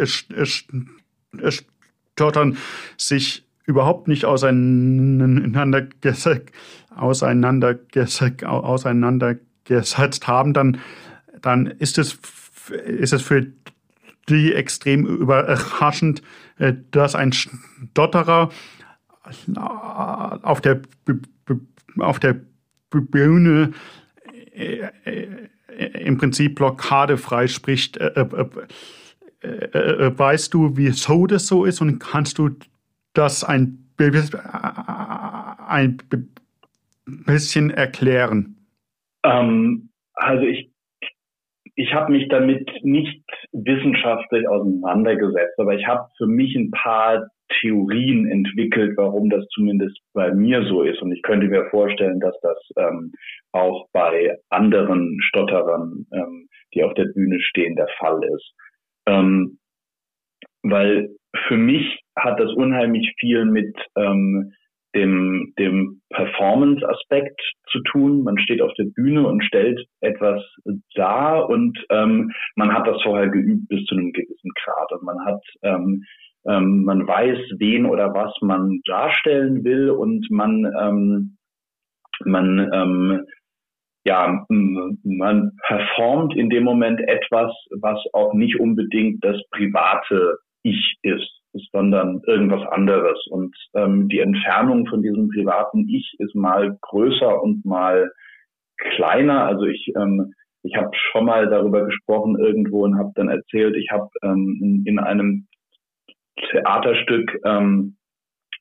Stottern 2.15 2.57
sich 2.97 3.45
überhaupt 3.65 4.09
nicht 4.09 4.25
auseinandergesetzt, 4.25 6.51
auseinandergesetzt, 6.95 8.45
auseinandergesetzt 8.45 10.27
haben, 10.27 10.53
dann, 10.53 10.79
dann 11.41 11.67
ist 11.67 11.99
es, 11.99 12.19
ist 12.87 13.13
es 13.13 13.23
für 13.23 13.47
die 14.29 14.55
extrem 14.55 15.07
überraschend, 15.07 16.23
dass 16.91 17.15
ein 17.15 17.33
Stotterer 17.33 18.51
auf 20.43 20.61
der, 20.61 20.83
auf 21.99 22.19
der 22.19 22.41
Bühne 22.91 23.71
im 25.79 26.19
Prinzip 26.19 26.57
blockadefrei 26.57 27.49
spricht. 27.49 27.97
Äh, 27.97 28.27
äh, 29.43 29.49
äh, 29.49 30.19
weißt 30.19 30.55
du, 30.55 30.77
wieso 30.77 31.27
das 31.27 31.47
so 31.47 31.65
ist 31.65 31.81
und 31.81 31.99
kannst 31.99 32.39
du 32.39 32.51
das 33.13 33.45
ein, 33.45 33.79
ein 33.99 35.99
bisschen 37.27 37.71
erklären? 37.71 38.57
Ähm, 39.25 39.91
also 40.15 40.45
ich, 40.45 40.71
ich 41.75 41.93
habe 41.93 42.13
mich 42.13 42.29
damit 42.29 42.71
nicht 42.83 43.25
wissenschaftlich 43.53 44.49
auseinandergesetzt, 44.49 45.59
aber 45.59 45.75
ich 45.75 45.87
habe 45.87 46.09
für 46.17 46.27
mich 46.27 46.55
ein 46.55 46.71
paar 46.71 47.29
Theorien 47.61 48.27
entwickelt, 48.27 48.97
warum 48.97 49.29
das 49.29 49.47
zumindest 49.49 49.99
bei 50.13 50.33
mir 50.33 50.65
so 50.67 50.83
ist. 50.83 51.03
Und 51.03 51.13
ich 51.13 51.23
könnte 51.23 51.49
mir 51.49 51.69
vorstellen, 51.71 52.21
dass 52.21 52.39
das 52.41 52.59
ähm, 52.77 53.13
auch 53.53 53.89
bei 53.93 54.37
anderen 54.51 55.19
Stotterern, 55.23 56.07
ähm, 56.13 56.49
die 56.75 56.83
auf 56.85 56.95
der 56.95 57.07
Bühne 57.07 57.41
stehen, 57.41 57.77
der 57.77 57.89
Fall 57.99 58.21
ist. 58.35 58.55
Ähm, 59.07 59.59
weil 60.63 61.11
für 61.49 61.57
mich 61.57 62.01
hat 62.17 62.39
das 62.41 62.53
unheimlich 62.53 63.15
viel 63.19 63.45
mit 63.45 63.75
ähm, 63.97 64.53
dem, 64.95 65.55
dem 65.59 66.03
Performance-Aspekt 66.11 67.41
zu 67.71 67.81
tun. 67.91 68.25
Man 68.25 68.39
steht 68.39 68.61
auf 68.61 68.73
der 68.75 68.85
Bühne 68.85 69.27
und 69.27 69.43
stellt 69.43 69.81
etwas 70.01 70.43
dar 70.95 71.49
und 71.49 71.79
ähm, 71.91 72.31
man 72.57 72.73
hat 72.73 72.87
das 72.87 73.01
vorher 73.03 73.29
geübt 73.29 73.69
bis 73.69 73.85
zu 73.87 73.95
einem 73.95 74.13
gewissen 74.13 74.51
Grad 74.63 74.93
und 74.93 75.03
man 75.03 75.25
hat 75.25 75.43
ähm, 75.63 76.05
ähm, 76.45 76.85
man 76.85 77.07
weiß, 77.07 77.39
wen 77.59 77.87
oder 77.87 78.13
was 78.15 78.35
man 78.41 78.81
darstellen 78.85 79.65
will 79.65 79.91
und 79.91 80.29
man 80.31 80.65
ähm, 80.79 81.37
man 82.25 82.71
ähm, 82.73 83.25
ja 84.05 84.45
man 84.49 85.53
performt 85.67 86.35
in 86.37 86.51
dem 86.51 86.65
Moment 86.65 87.01
etwas, 87.01 87.53
was 87.81 87.99
auch 88.13 88.35
nicht 88.35 88.59
unbedingt 88.59 89.25
das 89.25 89.37
private 89.51 90.39
Ich 90.63 90.97
ist, 91.03 91.41
sondern 91.73 92.23
irgendwas 92.27 92.67
anderes. 92.69 93.27
Und 93.29 93.55
ähm, 93.75 94.09
die 94.09 94.21
Entfernung 94.21 94.87
von 94.87 95.03
diesem 95.03 95.29
privaten 95.29 95.89
Ich 95.89 96.15
ist 96.19 96.35
mal 96.35 96.77
größer 96.81 97.43
und 97.43 97.65
mal 97.65 98.11
kleiner. 98.77 99.47
Also 99.47 99.65
ich 99.65 99.93
ähm, 99.97 100.33
ich 100.63 100.77
habe 100.77 100.91
schon 101.11 101.25
mal 101.25 101.49
darüber 101.49 101.85
gesprochen 101.85 102.39
irgendwo 102.39 102.85
und 102.85 102.99
habe 102.99 103.13
dann 103.15 103.29
erzählt, 103.29 103.77
ich 103.77 103.91
habe 103.91 104.09
ähm, 104.23 104.59
in, 104.61 104.87
in 104.87 104.99
einem 104.99 105.47
Theaterstück 106.51 107.39
ähm, 107.45 107.97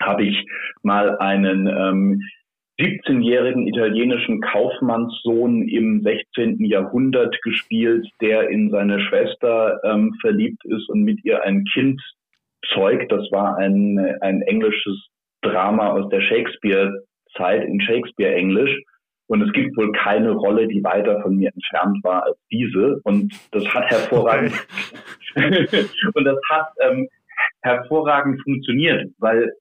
habe 0.02 0.24
ich 0.24 0.46
mal 0.82 1.18
einen 1.20 1.68
ähm, 1.68 2.22
17-jährigen 2.82 3.68
italienischen 3.68 4.42
Kaufmannssohn 4.42 5.68
im 5.68 6.02
16. 6.02 6.66
Jahrhundert 6.66 7.40
gespielt, 7.44 8.08
der 8.22 8.50
in 8.50 8.72
seine 8.72 9.00
Schwester 9.02 9.80
ähm, 9.84 10.16
verliebt 10.20 10.66
ist 10.66 10.90
und 10.90 11.04
mit 11.04 11.24
ihr 11.24 11.44
ein 11.44 11.64
Kind 11.66 12.02
zeugt. 12.74 13.12
Das 13.12 13.32
war 13.32 13.58
ein, 13.58 14.00
ein 14.22 14.42
englisches 14.42 14.98
Drama 15.44 15.92
aus 15.92 16.10
der 16.10 16.22
Shakespeare-Zeit 16.22 17.64
in 17.66 17.80
Shakespeare-Englisch. 17.82 18.82
Und 19.28 19.44
es 19.44 19.54
gibt 19.54 19.78
wohl 19.78 19.92
keine 19.92 20.32
Rolle, 20.32 20.68
die 20.68 20.84
weiter 20.84 21.22
von 21.22 21.38
mir 21.38 21.52
entfernt 21.54 22.04
war 22.04 22.26
als 22.26 22.38
diese. 22.52 23.00
Und 23.04 23.32
das 23.52 23.64
hat 23.68 23.86
hervorragend, 23.92 24.54
und 25.36 26.26
das 26.26 26.38
hat 26.50 26.68
ähm, 26.82 27.08
hervorragend 27.62 28.42
funktioniert, 28.44 29.10
weil 29.20 29.54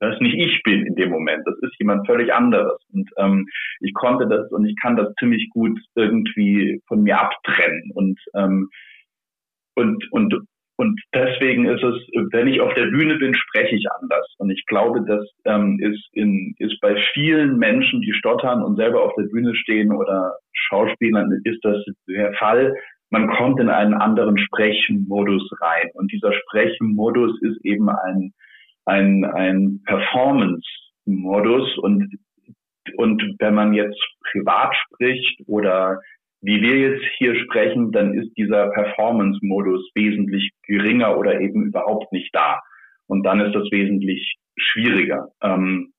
das 0.00 0.20
nicht 0.20 0.34
ich 0.34 0.62
bin 0.62 0.86
in 0.86 0.94
dem 0.94 1.10
Moment, 1.10 1.42
das 1.46 1.56
ist 1.62 1.78
jemand 1.78 2.06
völlig 2.06 2.32
anderes. 2.32 2.80
Und 2.92 3.08
ähm, 3.16 3.46
ich 3.80 3.94
konnte 3.94 4.26
das 4.28 4.50
und 4.52 4.66
ich 4.66 4.76
kann 4.80 4.96
das 4.96 5.12
ziemlich 5.18 5.48
gut 5.50 5.78
irgendwie 5.94 6.80
von 6.86 7.02
mir 7.02 7.20
abtrennen. 7.20 7.90
Und, 7.94 8.18
ähm, 8.34 8.68
und, 9.74 10.04
und, 10.12 10.34
und 10.76 11.00
deswegen 11.14 11.66
ist 11.66 11.82
es, 11.82 11.94
wenn 12.32 12.48
ich 12.48 12.60
auf 12.60 12.74
der 12.74 12.86
Bühne 12.86 13.16
bin, 13.16 13.34
spreche 13.34 13.76
ich 13.76 13.86
anders. 13.98 14.26
Und 14.38 14.50
ich 14.50 14.64
glaube, 14.66 15.02
das 15.06 15.26
ähm, 15.44 15.78
ist, 15.80 16.06
in, 16.12 16.54
ist 16.58 16.78
bei 16.80 16.96
vielen 17.14 17.56
Menschen, 17.56 18.02
die 18.02 18.12
stottern 18.12 18.62
und 18.62 18.76
selber 18.76 19.02
auf 19.02 19.14
der 19.16 19.24
Bühne 19.24 19.54
stehen 19.54 19.92
oder 19.92 20.36
Schauspielern, 20.52 21.40
ist 21.44 21.64
das 21.64 21.82
der 22.06 22.34
Fall, 22.34 22.74
man 23.10 23.30
kommt 23.30 23.60
in 23.60 23.70
einen 23.70 23.94
anderen 23.94 24.36
Sprechmodus 24.36 25.48
rein. 25.60 25.90
Und 25.94 26.12
dieser 26.12 26.32
Sprechmodus 26.32 27.40
ist 27.40 27.64
eben 27.64 27.88
ein, 27.88 28.32
ein, 28.86 29.24
ein 29.24 29.82
Performance-Modus. 29.84 31.78
Und 31.78 32.16
und 32.96 33.22
wenn 33.38 33.54
man 33.54 33.74
jetzt 33.74 34.00
privat 34.30 34.74
spricht 34.76 35.40
oder 35.46 36.00
wie 36.40 36.60
wir 36.60 36.76
jetzt 36.76 37.04
hier 37.18 37.34
sprechen, 37.44 37.92
dann 37.92 38.14
ist 38.14 38.36
dieser 38.36 38.68
Performance-Modus 38.70 39.90
wesentlich 39.94 40.50
geringer 40.66 41.16
oder 41.18 41.40
eben 41.40 41.64
überhaupt 41.64 42.12
nicht 42.12 42.34
da. 42.34 42.60
Und 43.08 43.24
dann 43.24 43.40
ist 43.40 43.54
das 43.54 43.70
wesentlich 43.70 44.36
schwieriger. 44.56 45.28
Ähm, 45.42 45.92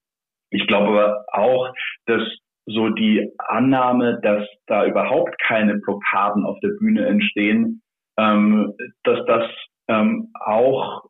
ich 0.50 0.66
glaube 0.68 0.88
aber 0.88 1.26
auch, 1.32 1.74
dass 2.06 2.22
so 2.66 2.90
die 2.90 3.30
Annahme, 3.38 4.20
dass 4.22 4.48
da 4.68 4.86
überhaupt 4.86 5.38
keine 5.40 5.76
Blockaden 5.76 6.46
auf 6.46 6.60
der 6.62 6.72
Bühne 6.80 7.06
entstehen, 7.06 7.82
ähm, 8.18 8.74
dass 9.04 9.26
das 9.26 9.50
ähm, 9.88 10.32
auch 10.34 11.06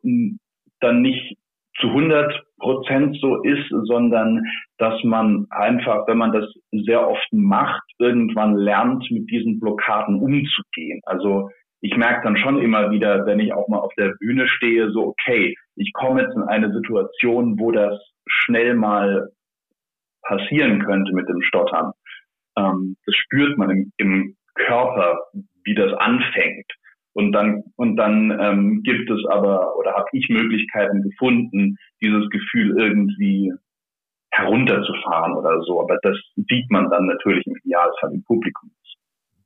dann 0.80 1.02
nicht 1.02 1.36
zu 1.80 1.88
100 1.88 2.44
Prozent 2.58 3.16
so 3.20 3.42
ist, 3.42 3.68
sondern 3.84 4.44
dass 4.78 5.02
man 5.04 5.46
einfach, 5.50 6.06
wenn 6.06 6.18
man 6.18 6.32
das 6.32 6.52
sehr 6.72 7.08
oft 7.08 7.32
macht, 7.32 7.82
irgendwann 7.98 8.56
lernt, 8.56 9.08
mit 9.10 9.30
diesen 9.30 9.60
Blockaden 9.60 10.20
umzugehen. 10.20 11.00
Also 11.04 11.50
ich 11.80 11.96
merke 11.96 12.24
dann 12.24 12.36
schon 12.36 12.60
immer 12.60 12.90
wieder, 12.90 13.24
wenn 13.26 13.38
ich 13.38 13.52
auch 13.52 13.68
mal 13.68 13.78
auf 13.78 13.92
der 13.94 14.14
Bühne 14.18 14.48
stehe, 14.48 14.90
so, 14.90 15.06
okay, 15.08 15.54
ich 15.76 15.92
komme 15.92 16.22
jetzt 16.22 16.34
in 16.34 16.42
eine 16.42 16.72
Situation, 16.72 17.58
wo 17.58 17.70
das 17.70 18.00
schnell 18.26 18.74
mal 18.74 19.28
passieren 20.22 20.84
könnte 20.84 21.12
mit 21.14 21.28
dem 21.28 21.40
Stottern. 21.42 21.92
Ähm, 22.56 22.96
das 23.06 23.14
spürt 23.14 23.56
man 23.56 23.70
im, 23.70 23.92
im 23.96 24.36
Körper, 24.54 25.20
wie 25.64 25.74
das 25.74 25.92
anfängt. 25.94 26.66
Und 27.18 27.32
dann, 27.32 27.64
und 27.74 27.96
dann 27.96 28.30
ähm, 28.40 28.82
gibt 28.84 29.10
es 29.10 29.18
aber 29.28 29.76
oder 29.76 29.92
habe 29.92 30.06
ich 30.12 30.28
Möglichkeiten 30.28 31.02
gefunden, 31.02 31.76
dieses 32.00 32.30
Gefühl 32.30 32.78
irgendwie 32.78 33.52
herunterzufahren 34.30 35.34
oder 35.34 35.60
so. 35.62 35.80
Aber 35.80 35.98
das 36.02 36.16
sieht 36.36 36.70
man 36.70 36.88
dann 36.90 37.06
natürlich 37.06 37.44
im 37.48 37.56
Idealfall 37.64 38.12
im 38.14 38.22
Publikum. 38.22 38.70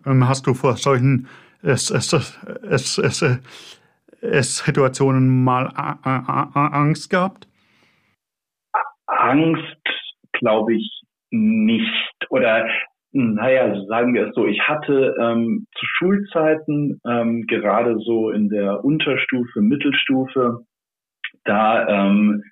Ähm, 0.05 0.29
hast 0.29 0.47
du 0.47 0.53
vor 0.53 0.77
solchen 0.77 1.27
es, 1.63 1.89
es, 1.89 2.13
es, 2.13 2.99
es, 2.99 3.41
es 4.21 4.59
Situationen 4.59 5.43
mal 5.43 5.69
Angst 5.75 7.09
gehabt? 7.09 7.49
Angst 9.07 9.83
glaube 10.33 10.75
ich 10.75 11.05
nicht. 11.31 12.27
Oder 12.29 12.69
naja, 13.12 13.75
sagen 13.87 14.14
wir 14.14 14.29
es 14.29 14.35
so, 14.35 14.46
ich 14.46 14.61
hatte 14.62 15.14
ähm, 15.20 15.66
zu 15.79 15.87
Schulzeiten, 15.87 17.01
ähm, 17.07 17.46
gerade 17.46 17.98
so 17.98 18.31
in 18.31 18.48
der 18.48 18.85
Unterstufe, 18.85 19.61
Mittelstufe, 19.61 20.64
da 21.44 21.87
ähm, 21.88 22.42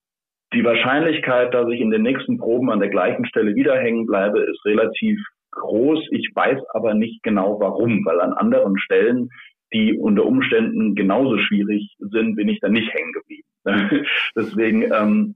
die 0.54 0.64
Wahrscheinlichkeit, 0.64 1.54
dass 1.54 1.70
ich 1.70 1.82
in 1.82 1.90
den 1.90 2.04
nächsten 2.04 2.38
Proben 2.38 2.70
an 2.70 2.80
der 2.80 2.90
gleichen 2.90 3.26
Stelle 3.26 3.56
wieder 3.56 3.78
hängen 3.78 4.06
bleibe, 4.06 4.40
ist 4.40 4.64
relativ 4.66 5.20
groß. 5.52 6.08
Ich 6.12 6.30
weiß 6.34 6.60
aber 6.74 6.94
nicht 6.94 7.24
genau 7.24 7.60
warum, 7.60 8.06
weil 8.06 8.22
an 8.22 8.34
anderen 8.34 8.78
Stellen, 8.78 9.30
die 9.74 9.98
unter 9.98 10.26
Umständen 10.26 10.96
genauso 10.96 11.38
schwierig 11.40 11.96
sind, 12.00 12.36
bin 12.36 12.48
ich 12.48 12.60
dann 12.60 12.74
nicht 12.74 12.94
hängen 12.94 13.14
geblieben. 13.14 13.48
Deswegen 14.36 14.84
ähm, 14.94 15.36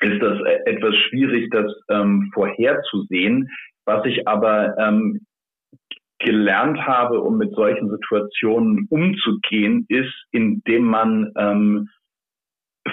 ist 0.00 0.20
das 0.22 0.38
e-, 0.40 0.70
etwas 0.70 0.94
schwierig, 1.08 1.50
das 1.50 1.72
ähm, 1.88 2.30
vorherzusehen. 2.34 3.50
Was 3.86 4.04
ich 4.04 4.28
aber 4.28 4.76
ähm, 4.78 5.26
gelernt 6.18 6.78
habe, 6.86 7.20
um 7.20 7.36
mit 7.36 7.54
solchen 7.54 7.90
Situationen 7.90 8.86
umzugehen, 8.90 9.86
ist, 9.88 10.14
indem 10.32 10.84
man 10.84 11.32
ähm, 11.36 11.88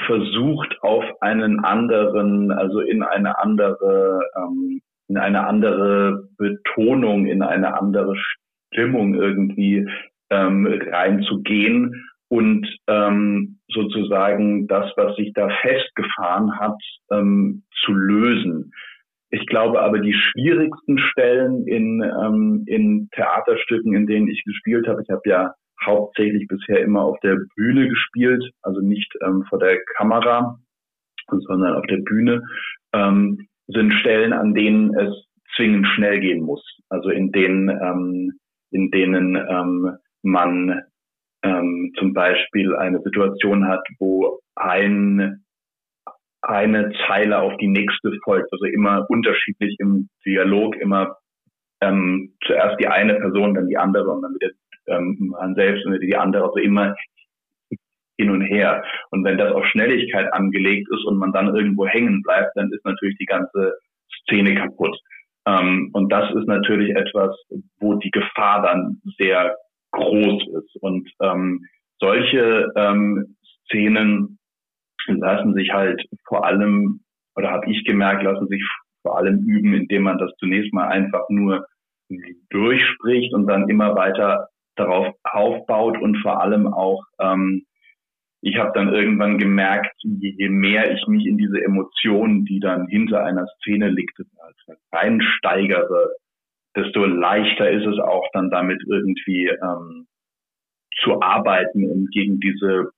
versucht, 0.05 0.75
auf 0.81 1.03
einen 1.21 1.63
anderen, 1.63 2.51
also 2.51 2.79
in 2.79 3.03
eine 3.03 3.37
andere, 3.39 4.19
ähm, 4.35 4.81
in 5.07 5.17
eine 5.17 5.45
andere 5.45 6.27
Betonung, 6.37 7.25
in 7.25 7.41
eine 7.43 7.79
andere 7.79 8.15
Stimmung 8.71 9.13
irgendwie 9.13 9.87
ähm, 10.29 10.65
reinzugehen 10.65 12.09
und 12.29 12.67
ähm, 12.87 13.59
sozusagen 13.67 14.67
das, 14.67 14.91
was 14.95 15.15
sich 15.15 15.33
da 15.33 15.49
festgefahren 15.61 16.59
hat, 16.59 16.81
ähm, 17.11 17.63
zu 17.83 17.93
lösen 17.93 18.71
ich 19.33 19.47
glaube 19.47 19.81
aber 19.81 19.97
die 19.99 20.13
schwierigsten 20.13 20.99
Stellen 20.99 21.65
in, 21.65 22.03
ähm, 22.03 22.63
in 22.67 23.09
Theaterstücken, 23.15 23.95
in 23.95 24.05
denen 24.05 24.27
ich 24.27 24.43
gespielt 24.43 24.87
habe, 24.87 25.01
ich 25.01 25.09
habe 25.09 25.21
ja 25.25 25.53
hauptsächlich 25.83 26.47
bisher 26.47 26.81
immer 26.81 27.01
auf 27.01 27.19
der 27.21 27.37
Bühne 27.55 27.89
gespielt, 27.89 28.43
also 28.61 28.79
nicht 28.79 29.11
ähm, 29.25 29.43
vor 29.49 29.57
der 29.57 29.79
Kamera, 29.97 30.59
sondern 31.27 31.73
auf 31.73 31.85
der 31.87 31.97
Bühne, 31.97 32.43
ähm, 32.93 33.47
sind 33.67 33.93
Stellen, 33.93 34.33
an 34.33 34.53
denen 34.53 34.95
es 34.95 35.25
zwingend 35.55 35.87
schnell 35.95 36.19
gehen 36.19 36.43
muss. 36.43 36.63
Also 36.89 37.09
in 37.09 37.31
denen, 37.31 37.69
ähm, 37.69 38.33
in 38.69 38.91
denen 38.91 39.35
ähm, 39.35 39.97
man 40.21 40.83
ähm, 41.41 41.91
zum 41.97 42.13
Beispiel 42.13 42.75
eine 42.75 43.01
Situation 43.01 43.67
hat, 43.67 43.83
wo 43.97 44.39
ein 44.55 45.42
eine 46.43 46.91
Zeile 47.07 47.39
auf 47.39 47.53
die 47.57 47.67
nächste 47.67 48.11
folgt, 48.23 48.51
also 48.51 48.65
immer 48.65 49.05
unterschiedlich 49.09 49.75
im 49.79 50.09
Dialog, 50.25 50.75
immer 50.75 51.17
ähm, 51.81 52.33
zuerst 52.45 52.79
die 52.79 52.87
eine 52.87 53.15
Person, 53.15 53.53
dann 53.53 53.67
die 53.67 53.77
andere 53.77 54.09
und 54.09 54.21
dann 54.21 54.35
wieder 54.35 54.51
ähm, 54.87 55.31
man 55.31 55.55
selbst 55.55 55.85
und 55.85 55.99
die 56.01 56.15
andere, 56.15 56.43
also 56.43 56.57
immer 56.57 56.95
hin 58.17 58.29
und 58.29 58.41
her. 58.41 58.83
Und 59.09 59.23
wenn 59.23 59.37
das 59.37 59.53
auf 59.53 59.65
Schnelligkeit 59.67 60.31
angelegt 60.33 60.87
ist 60.91 61.05
und 61.05 61.17
man 61.17 61.31
dann 61.31 61.55
irgendwo 61.55 61.87
hängen 61.87 62.21
bleibt, 62.21 62.51
dann 62.55 62.71
ist 62.71 62.85
natürlich 62.85 63.17
die 63.17 63.25
ganze 63.25 63.73
Szene 64.21 64.55
kaputt. 64.55 64.97
Ähm, 65.45 65.89
und 65.93 66.11
das 66.11 66.33
ist 66.35 66.47
natürlich 66.47 66.95
etwas, 66.95 67.35
wo 67.79 67.95
die 67.95 68.11
Gefahr 68.11 68.61
dann 68.63 69.01
sehr 69.17 69.55
groß 69.91 70.43
ist. 70.59 70.75
Und 70.81 71.09
ähm, 71.21 71.65
solche 71.99 72.71
ähm, 72.75 73.35
Szenen 73.65 74.37
lassen 75.07 75.53
sich 75.53 75.71
halt 75.71 76.03
vor 76.27 76.45
allem, 76.45 77.01
oder 77.35 77.51
habe 77.51 77.69
ich 77.71 77.83
gemerkt, 77.85 78.23
lassen 78.23 78.47
sich 78.47 78.63
vor 79.01 79.17
allem 79.17 79.43
üben, 79.45 79.73
indem 79.73 80.03
man 80.03 80.17
das 80.17 80.31
zunächst 80.39 80.73
mal 80.73 80.87
einfach 80.87 81.25
nur 81.29 81.65
durchspricht 82.49 83.33
und 83.33 83.47
dann 83.47 83.69
immer 83.69 83.95
weiter 83.95 84.49
darauf 84.75 85.13
aufbaut 85.23 85.99
und 85.99 86.17
vor 86.17 86.41
allem 86.41 86.67
auch, 86.67 87.03
ähm, 87.19 87.65
ich 88.41 88.57
habe 88.57 88.71
dann 88.73 88.93
irgendwann 88.93 89.37
gemerkt, 89.37 89.95
je 90.01 90.49
mehr 90.49 90.91
ich 90.91 91.07
mich 91.07 91.25
in 91.25 91.37
diese 91.37 91.63
Emotionen, 91.63 92.43
die 92.45 92.59
dann 92.59 92.87
hinter 92.87 93.23
einer 93.23 93.47
Szene 93.59 93.89
liegt, 93.89 94.19
reinsteigere, 94.91 96.11
desto 96.75 97.05
leichter 97.05 97.69
ist 97.69 97.85
es 97.85 97.99
auch 97.99 98.27
dann 98.33 98.49
damit 98.49 98.81
irgendwie 98.87 99.47
ähm, 99.47 100.07
zu 101.01 101.21
arbeiten 101.21 101.89
und 101.89 102.11
gegen 102.11 102.39
diese 102.39 102.91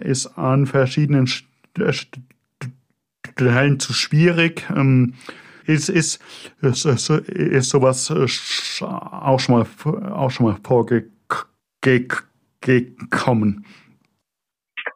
ist 0.01 0.27
an 0.37 0.65
verschiedenen 0.65 1.27
Stellen 1.27 2.07
zu 3.79 3.93
schwierig. 3.93 4.67
Ist, 5.65 5.89
ist, 5.89 6.19
ist, 6.61 6.85
ist 6.85 7.69
sowas 7.69 8.11
auch 8.81 9.39
schon 9.39 9.55
mal, 9.55 9.65
auch 10.11 10.31
schon 10.31 10.47
mal 10.47 10.57
vorgekommen? 10.63 11.18
Gekommen? 11.81 13.65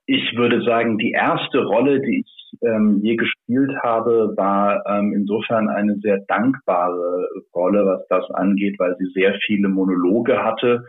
Ich 0.06 0.36
würde 0.36 0.62
sagen, 0.64 0.98
die 0.98 1.12
erste 1.12 1.64
Rolle, 1.64 2.02
die 2.02 2.20
ich 2.20 2.60
ähm, 2.62 3.00
je 3.02 3.16
gespielt 3.16 3.72
habe, 3.82 4.34
war 4.36 4.84
ähm, 4.88 5.14
insofern 5.14 5.70
eine 5.70 5.96
sehr 6.02 6.20
dankbare 6.28 7.28
Rolle, 7.54 7.86
was 7.86 8.08
das 8.10 8.30
angeht, 8.32 8.78
weil 8.80 8.96
sie 8.98 9.08
sehr 9.14 9.36
viele 9.46 9.70
Monologe 9.70 10.44
hatte. 10.44 10.84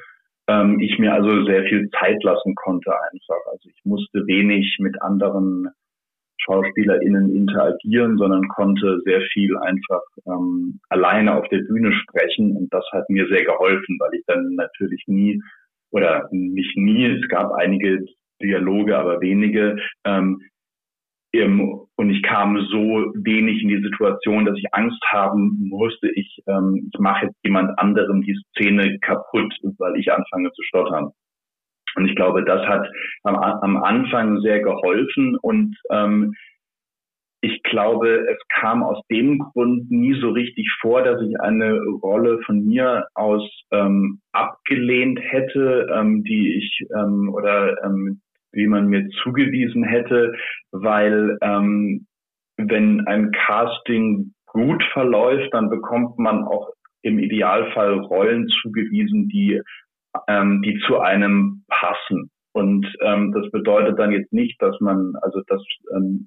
Ähm, 0.49 0.81
ich 0.81 0.99
mir 0.99 1.15
also 1.15 1.45
sehr 1.45 1.65
viel 1.65 1.89
Zeit 1.99 2.23
lassen 2.23 2.55
konnte 2.55 2.91
einfach. 2.91 3.41
Also 3.53 3.69
ich 3.69 3.81
musste 3.85 4.27
wenig 4.27 4.77
mit 4.81 5.01
anderen 5.01 5.69
SchauspielerInnen 6.39 7.35
interagieren, 7.35 8.19
sondern 8.19 8.47
konnte 8.49 9.01
sehr 9.05 9.23
viel 9.33 9.57
einfach 9.57 10.03
ähm, 10.27 10.81
alleine 10.91 11.37
auf 11.37 11.49
der 11.49 11.59
Bühne 11.59 11.93
sprechen. 11.93 12.57
Und 12.57 12.73
das 12.73 12.85
hat 12.93 13.09
mir 13.09 13.27
sehr 13.29 13.45
geholfen, 13.45 13.97
weil 13.99 14.15
ich 14.15 14.25
dann 14.27 14.55
natürlich 14.55 15.05
nie 15.07 15.41
oder 15.95 16.29
nicht 16.33 16.77
nie, 16.77 17.07
es 17.07 17.29
gab 17.29 17.53
einige 17.53 18.05
Dialoge, 18.43 18.99
aber 18.99 19.21
wenige. 19.21 19.77
Ähm, 20.05 20.41
und 21.97 22.11
ich 22.11 22.23
kam 22.23 22.61
so 22.71 23.13
wenig 23.25 23.63
in 23.63 23.69
die 23.69 23.83
Situation, 23.83 24.45
dass 24.45 24.57
ich 24.57 24.73
Angst 24.73 25.03
haben 25.07 25.69
musste, 25.69 26.09
ich, 26.15 26.39
ähm, 26.47 26.89
ich 26.93 27.01
mache 27.01 27.27
jetzt 27.27 27.37
jemand 27.45 27.77
anderem 27.79 28.23
die 28.23 28.39
Szene 28.51 28.99
kaputt, 29.01 29.53
weil 29.79 29.97
ich 29.97 30.13
anfange 30.13 30.53
zu 30.53 30.63
stottern. 30.63 31.11
Und 31.97 32.09
ich 32.09 32.15
glaube, 32.15 32.45
das 32.45 32.65
hat 32.67 32.89
am, 33.25 33.37
am 33.37 33.83
Anfang 33.83 34.41
sehr 34.41 34.61
geholfen 34.61 35.37
und 35.43 35.77
ähm, 35.91 36.35
ich 37.45 37.63
glaube, 37.63 38.27
es 38.31 38.39
kam 38.49 38.83
aus 38.83 38.99
dem 39.11 39.39
Grund 39.39 39.91
nie 39.91 40.19
so 40.19 40.31
richtig 40.31 40.67
vor, 40.81 41.03
dass 41.03 41.21
ich 41.21 41.39
eine 41.41 41.79
Rolle 42.03 42.41
von 42.47 42.65
mir 42.65 43.07
aus 43.15 43.43
ähm, 43.71 44.21
abgelehnt 44.33 45.21
hätte, 45.21 45.87
ähm, 45.95 46.25
die 46.25 46.57
ich 46.57 46.87
ähm, 46.97 47.31
oder 47.35 47.85
ähm, 47.85 48.23
wie 48.53 48.67
man 48.67 48.87
mir 48.87 49.07
zugewiesen 49.23 49.85
hätte, 49.85 50.33
weil 50.73 51.37
ähm, 51.43 52.07
wenn 52.57 53.07
ein 53.07 53.31
Casting 53.33 54.33
gut 54.47 54.83
verläuft, 54.93 55.53
dann 55.53 55.69
bekommt 55.69 56.19
man 56.19 56.45
auch 56.45 56.71
im 57.03 57.19
Idealfall 57.19 57.99
Rollen 57.99 58.49
zugewiesen, 58.63 59.29
die 59.29 59.61
ähm, 60.29 60.63
die 60.63 60.81
zu 60.87 60.99
einem 60.99 61.65
passen. 61.69 62.31
Und 62.55 62.87
ähm, 63.01 63.33
das 63.33 63.51
bedeutet 63.51 63.99
dann 63.99 64.13
jetzt 64.13 64.33
nicht, 64.33 64.61
dass 64.63 64.81
man, 64.81 65.15
also 65.23 65.43
dass 65.49 65.61
ähm, 65.95 66.27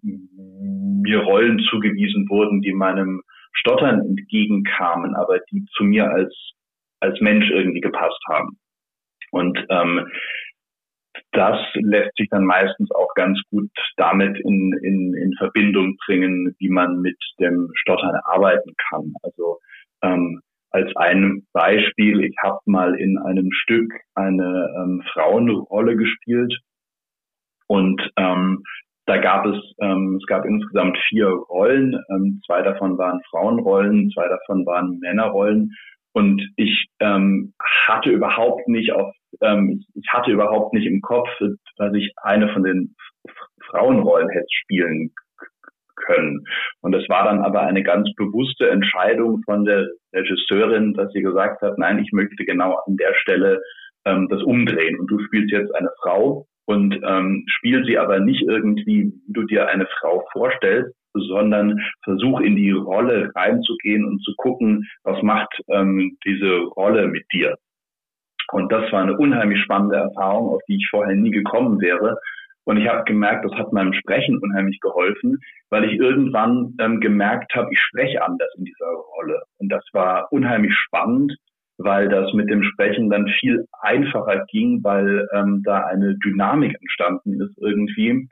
mir 1.01 1.21
Rollen 1.21 1.59
zugewiesen 1.69 2.27
wurden, 2.29 2.61
die 2.61 2.73
meinem 2.73 3.21
Stottern 3.53 4.01
entgegenkamen, 4.01 5.15
aber 5.15 5.39
die 5.51 5.65
zu 5.75 5.83
mir 5.83 6.11
als 6.11 6.35
als 6.99 7.19
Mensch 7.21 7.49
irgendwie 7.49 7.81
gepasst 7.81 8.19
haben. 8.29 8.57
Und 9.31 9.57
ähm, 9.69 10.07
das 11.31 11.59
lässt 11.75 12.15
sich 12.17 12.27
dann 12.29 12.45
meistens 12.45 12.89
auch 12.91 13.13
ganz 13.15 13.39
gut 13.49 13.69
damit 13.97 14.37
in, 14.39 14.73
in, 14.81 15.13
in 15.13 15.33
Verbindung 15.37 15.95
bringen, 16.05 16.55
wie 16.59 16.69
man 16.69 17.01
mit 17.01 17.17
dem 17.39 17.69
Stottern 17.75 18.15
arbeiten 18.23 18.73
kann. 18.89 19.13
Also 19.23 19.59
ähm, 20.01 20.41
als 20.71 20.95
ein 20.95 21.45
Beispiel, 21.53 22.23
ich 22.23 22.35
habe 22.43 22.59
mal 22.65 22.95
in 22.95 23.17
einem 23.17 23.51
Stück 23.51 23.91
eine 24.15 24.69
ähm, 24.77 25.03
Frauenrolle 25.13 25.95
gespielt. 25.95 26.53
Und 27.67 28.01
ähm, 28.17 28.63
da 29.05 29.17
gab 29.17 29.45
es, 29.45 29.55
ähm, 29.79 30.17
es 30.21 30.27
gab 30.27 30.45
insgesamt 30.45 30.97
vier 31.09 31.27
Rollen, 31.27 31.99
ähm, 32.09 32.41
zwei 32.45 32.61
davon 32.61 32.97
waren 32.97 33.21
Frauenrollen, 33.29 34.11
zwei 34.11 34.27
davon 34.27 34.65
waren 34.65 34.99
Männerrollen. 34.99 35.73
Und 36.13 36.41
ich 36.55 36.87
ähm, 36.99 37.53
hatte 37.85 38.09
überhaupt 38.09 38.67
nicht 38.67 38.91
auf, 38.91 39.13
ähm, 39.41 39.83
ich 39.93 40.07
hatte 40.11 40.31
überhaupt 40.31 40.73
nicht 40.73 40.87
im 40.87 41.01
Kopf, 41.01 41.29
dass 41.77 41.93
ich 41.93 42.11
eine 42.21 42.51
von 42.53 42.63
den 42.63 42.95
Frauenrollen 43.69 44.29
hätte 44.29 44.47
spielen 44.63 45.11
können. 46.07 46.43
Und 46.81 46.95
es 46.95 47.07
war 47.09 47.25
dann 47.25 47.39
aber 47.39 47.61
eine 47.61 47.83
ganz 47.83 48.09
bewusste 48.15 48.69
Entscheidung 48.69 49.41
von 49.43 49.65
der 49.65 49.87
Regisseurin, 50.13 50.93
dass 50.93 51.11
sie 51.13 51.21
gesagt 51.21 51.61
hat, 51.61 51.77
nein, 51.77 51.99
ich 51.99 52.11
möchte 52.11 52.45
genau 52.45 52.79
an 52.85 52.97
der 52.97 53.13
Stelle 53.15 53.61
ähm, 54.05 54.27
das 54.29 54.41
umdrehen. 54.43 54.99
Und 54.99 55.07
du 55.07 55.19
spielst 55.19 55.51
jetzt 55.51 55.73
eine 55.75 55.89
Frau 56.01 56.47
und 56.65 56.99
ähm, 57.03 57.45
spiel 57.47 57.85
sie 57.85 57.97
aber 57.97 58.19
nicht 58.19 58.41
irgendwie, 58.41 59.11
wie 59.27 59.33
du 59.33 59.43
dir 59.43 59.67
eine 59.69 59.87
Frau 59.99 60.25
vorstellst, 60.31 60.93
sondern 61.13 61.79
versuch 62.03 62.39
in 62.41 62.55
die 62.55 62.71
Rolle 62.71 63.31
reinzugehen 63.35 64.05
und 64.05 64.23
zu 64.23 64.33
gucken, 64.37 64.85
was 65.03 65.21
macht 65.23 65.49
ähm, 65.69 66.17
diese 66.25 66.57
Rolle 66.75 67.07
mit 67.07 67.25
dir. 67.31 67.55
Und 68.51 68.71
das 68.71 68.91
war 68.91 69.01
eine 69.01 69.17
unheimlich 69.17 69.61
spannende 69.63 69.97
Erfahrung, 69.97 70.49
auf 70.49 70.61
die 70.67 70.77
ich 70.77 70.87
vorher 70.89 71.15
nie 71.15 71.31
gekommen 71.31 71.81
wäre. 71.81 72.17
Und 72.67 72.75
ich 72.75 72.87
habe 72.89 73.05
gemerkt, 73.05 73.45
das 73.45 73.53
hat 73.53 73.71
meinem 73.71 73.93
Sprechen 73.93 74.39
unheimlich 74.39 74.81
geholfen, 74.81 75.37
weil 75.69 75.85
ich 75.85 75.97
irgendwann 75.97 76.75
ähm, 76.81 76.99
gemerkt 76.99 77.55
habe, 77.55 77.69
ich 77.71 77.79
spreche 77.79 78.21
anders 78.21 78.53
in 78.57 78.65
dieser 78.65 78.87
Rolle. 79.15 79.43
Und 79.57 79.69
das 79.69 79.85
war 79.93 80.27
unheimlich 80.33 80.75
spannend, 80.75 81.33
weil 81.77 82.09
das 82.09 82.33
mit 82.33 82.49
dem 82.49 82.63
Sprechen 82.63 83.09
dann 83.09 83.25
viel 83.39 83.65
einfacher 83.79 84.43
ging, 84.51 84.83
weil 84.83 85.29
ähm, 85.33 85.61
da 85.63 85.85
eine 85.85 86.17
Dynamik 86.17 86.75
entstanden 86.81 87.39
ist 87.39 87.57
irgendwie, 87.57 88.27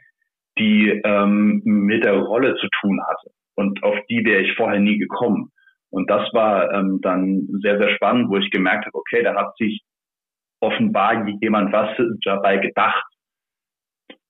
die 0.59 1.01
ähm, 1.05 1.61
mit 1.63 2.03
der 2.03 2.17
Rolle 2.17 2.57
zu 2.57 2.67
tun 2.81 2.99
hatte. 3.07 3.31
Und 3.55 3.81
auf 3.83 3.95
die 4.09 4.25
wäre 4.25 4.41
ich 4.41 4.53
vorher 4.57 4.81
nie 4.81 4.97
gekommen. 4.97 5.49
Und 5.91 6.09
das 6.09 6.27
war 6.33 6.73
ähm, 6.73 6.99
dann 7.01 7.47
sehr, 7.61 7.77
sehr 7.77 7.95
spannend, 7.95 8.29
wo 8.29 8.35
ich 8.35 8.51
gemerkt 8.51 8.85
habe, 8.85 8.97
okay, 8.97 9.23
da 9.23 9.33
hat 9.33 9.55
sich 9.55 9.81
offenbar 10.59 11.25
jemand 11.39 11.71
was 11.71 11.95
dabei 12.25 12.57
gedacht, 12.57 13.05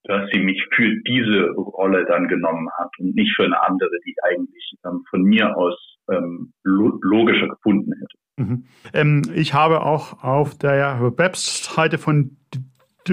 dass 0.07 0.29
sie 0.31 0.39
mich 0.39 0.61
für 0.75 0.95
diese 1.07 1.49
Rolle 1.55 2.05
dann 2.05 2.27
genommen 2.27 2.69
hat 2.77 2.89
und 2.99 3.15
nicht 3.15 3.35
für 3.35 3.45
eine 3.45 3.61
andere, 3.61 3.89
die 4.05 4.15
eigentlich 4.23 4.75
ähm, 4.85 5.03
von 5.09 5.23
mir 5.23 5.55
aus 5.57 5.97
ähm, 6.09 6.53
lo 6.63 6.99
logischer 7.01 7.47
gefunden 7.47 7.93
hätte. 7.93 8.17
Mhm. 8.37 8.65
Ähm, 8.93 9.21
ich 9.33 9.53
habe 9.53 9.81
auch 9.81 10.23
auf 10.23 10.57
der 10.57 11.13
Webseite 11.17 11.97
von, 11.97 12.37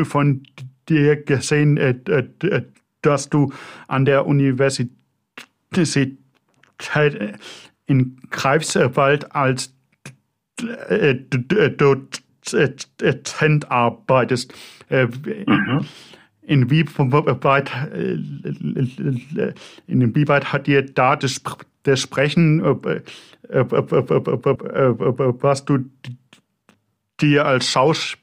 von 0.04 0.42
dir 0.88 1.22
gesehen, 1.22 1.76
äh, 1.76 1.94
äh, 2.08 2.62
dass 3.02 3.30
du 3.30 3.52
an 3.88 4.04
der 4.04 4.26
Universität 4.26 4.90
in 7.86 8.20
Greifswald 8.30 9.34
als 9.34 9.74
äh, 10.88 11.14
Dozent 11.74 13.70
arbeitest. 13.70 14.54
Mhm. 14.90 15.86
Inwieweit, 16.44 17.70
inwieweit 19.86 20.52
hat 20.52 20.66
dir 20.66 20.82
da 20.82 21.14
das, 21.14 21.40
das 21.84 22.00
Sprechen, 22.00 22.60
was 25.40 25.64
du 25.64 25.78
dir 27.20 27.46
als 27.46 27.70
Schauspieler 27.70 28.18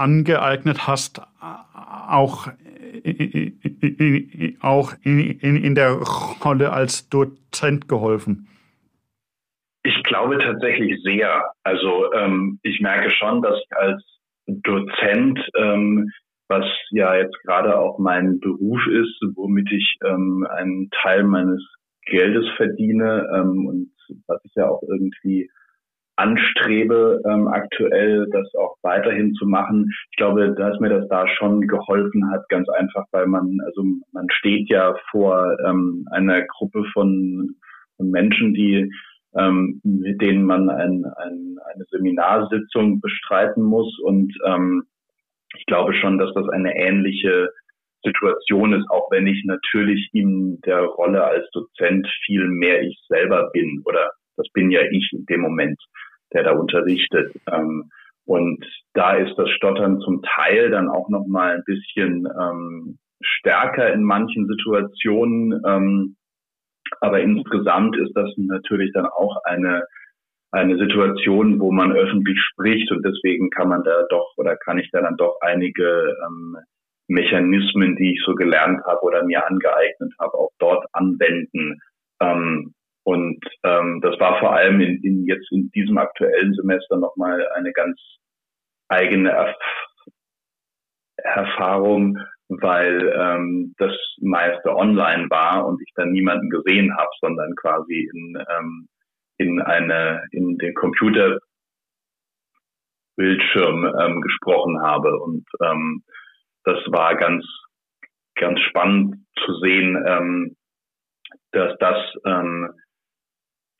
angeeignet 0.00 0.86
hast, 0.86 1.20
auch, 2.08 2.48
auch 4.60 4.92
in, 5.02 5.40
in, 5.40 5.74
der 5.74 5.92
Rolle 5.92 6.72
als 6.72 7.10
Dozent 7.10 7.88
geholfen? 7.88 8.48
Ich 9.82 10.02
glaube 10.04 10.38
tatsächlich 10.38 11.02
sehr. 11.02 11.52
Also 11.64 12.12
ähm, 12.14 12.60
ich 12.62 12.80
merke 12.80 13.10
schon, 13.10 13.42
dass 13.42 13.58
ich 13.58 13.76
als 13.76 14.02
Dozent, 14.46 15.40
ähm, 15.56 16.10
was 16.48 16.66
ja 16.90 17.14
jetzt 17.14 17.38
gerade 17.44 17.78
auch 17.78 17.98
mein 17.98 18.40
Beruf 18.40 18.86
ist, 18.86 19.18
womit 19.36 19.70
ich 19.72 19.96
ähm, 20.04 20.46
einen 20.50 20.90
Teil 21.02 21.24
meines 21.24 21.64
Geldes 22.06 22.46
verdiene 22.56 23.26
ähm, 23.34 23.66
und 23.66 23.90
was 24.26 24.40
ich 24.44 24.52
ja 24.54 24.68
auch 24.68 24.82
irgendwie 24.82 25.48
anstrebe, 26.16 27.22
ähm, 27.26 27.48
aktuell 27.48 28.28
das 28.30 28.54
auch 28.54 28.76
weiterhin 28.82 29.34
zu 29.34 29.46
machen. 29.46 29.90
Ich 30.10 30.16
glaube, 30.16 30.54
dass 30.54 30.78
mir 30.78 30.90
das 30.90 31.08
da 31.08 31.26
schon 31.26 31.66
geholfen 31.66 32.30
hat, 32.30 32.48
ganz 32.48 32.68
einfach, 32.68 33.06
weil 33.12 33.26
man, 33.26 33.58
also 33.64 33.82
man 34.12 34.26
steht 34.30 34.68
ja 34.68 34.94
vor 35.10 35.56
ähm, 35.64 36.06
einer 36.10 36.42
Gruppe 36.42 36.84
von, 36.92 37.54
von 37.96 38.10
Menschen, 38.10 38.52
die 38.52 38.90
ähm, 39.36 39.80
mit 39.84 40.20
denen 40.20 40.44
man 40.44 40.68
ein, 40.68 41.04
ein, 41.04 41.56
eine 41.72 41.84
Seminarsitzung 41.90 43.00
bestreiten 43.00 43.62
muss. 43.62 43.98
Und 44.00 44.32
ähm, 44.46 44.84
ich 45.56 45.66
glaube 45.66 45.94
schon, 45.94 46.18
dass 46.18 46.32
das 46.34 46.48
eine 46.48 46.76
ähnliche 46.76 47.50
Situation 48.04 48.72
ist, 48.72 48.90
auch 48.90 49.10
wenn 49.10 49.26
ich 49.26 49.44
natürlich 49.44 50.10
in 50.12 50.60
der 50.66 50.80
Rolle 50.82 51.24
als 51.24 51.48
Dozent 51.50 52.08
viel 52.24 52.48
mehr 52.48 52.82
ich 52.82 53.00
selber 53.08 53.50
bin 53.52 53.82
oder 53.84 54.10
das 54.36 54.48
bin 54.52 54.70
ja 54.70 54.80
ich 54.90 55.10
in 55.12 55.24
dem 55.26 55.40
Moment, 55.40 55.80
der 56.32 56.42
da 56.44 56.52
unterrichtet. 56.52 57.32
Ähm, 57.50 57.90
und 58.24 58.64
da 58.94 59.16
ist 59.16 59.36
das 59.36 59.50
Stottern 59.50 60.00
zum 60.00 60.22
Teil 60.22 60.70
dann 60.70 60.88
auch 60.88 61.08
noch 61.08 61.26
mal 61.26 61.56
ein 61.56 61.64
bisschen 61.64 62.26
ähm, 62.40 62.98
stärker 63.20 63.92
in 63.92 64.02
manchen 64.02 64.46
Situationen. 64.46 65.60
Ähm, 65.66 66.16
aber 67.00 67.20
insgesamt 67.20 67.96
ist 67.96 68.12
das 68.14 68.30
natürlich 68.36 68.92
dann 68.92 69.06
auch 69.06 69.36
eine, 69.44 69.84
eine 70.50 70.78
Situation, 70.78 71.60
wo 71.60 71.72
man 71.72 71.92
öffentlich 71.92 72.38
spricht 72.40 72.90
und 72.92 73.04
deswegen 73.04 73.50
kann 73.50 73.68
man 73.68 73.82
da 73.84 74.04
doch 74.10 74.32
oder 74.36 74.56
kann 74.56 74.78
ich 74.78 74.90
da 74.90 75.00
dann 75.00 75.16
doch 75.16 75.38
einige 75.40 76.16
ähm, 76.26 76.56
Mechanismen, 77.08 77.96
die 77.96 78.14
ich 78.14 78.22
so 78.24 78.34
gelernt 78.34 78.82
habe 78.84 79.02
oder 79.02 79.24
mir 79.24 79.46
angeeignet 79.46 80.12
habe, 80.18 80.34
auch 80.34 80.50
dort 80.58 80.86
anwenden. 80.92 81.80
Ähm, 82.20 82.74
und 83.04 83.44
ähm, 83.64 84.00
das 84.00 84.18
war 84.20 84.38
vor 84.38 84.54
allem 84.54 84.80
in, 84.80 85.02
in 85.02 85.26
jetzt 85.26 85.50
in 85.50 85.70
diesem 85.70 85.98
aktuellen 85.98 86.54
Semester 86.54 86.96
nochmal 86.96 87.46
eine 87.54 87.72
ganz 87.72 87.98
eigene 88.88 89.30
Erf 89.30 89.56
Erfahrung, 91.16 92.18
weil 92.60 93.12
ähm, 93.16 93.74
das 93.78 93.94
meiste 94.20 94.74
online 94.74 95.28
war 95.30 95.66
und 95.66 95.80
ich 95.80 95.92
dann 95.94 96.10
niemanden 96.12 96.50
gesehen 96.50 96.94
habe, 96.96 97.10
sondern 97.20 97.54
quasi 97.56 98.10
in, 98.12 98.36
ähm, 98.50 98.88
in 99.38 99.60
eine 99.62 100.22
in 100.32 100.58
den 100.58 100.74
Computerbildschirm 100.74 101.40
ähm, 103.98 104.20
gesprochen 104.20 104.82
habe. 104.82 105.18
Und 105.18 105.46
ähm, 105.62 106.02
das 106.64 106.78
war 106.88 107.16
ganz 107.16 107.44
ganz 108.34 108.60
spannend 108.60 109.16
zu 109.44 109.54
sehen, 109.60 110.02
ähm, 110.06 110.56
dass 111.52 111.76
das 111.78 111.96
ähm, 112.24 112.70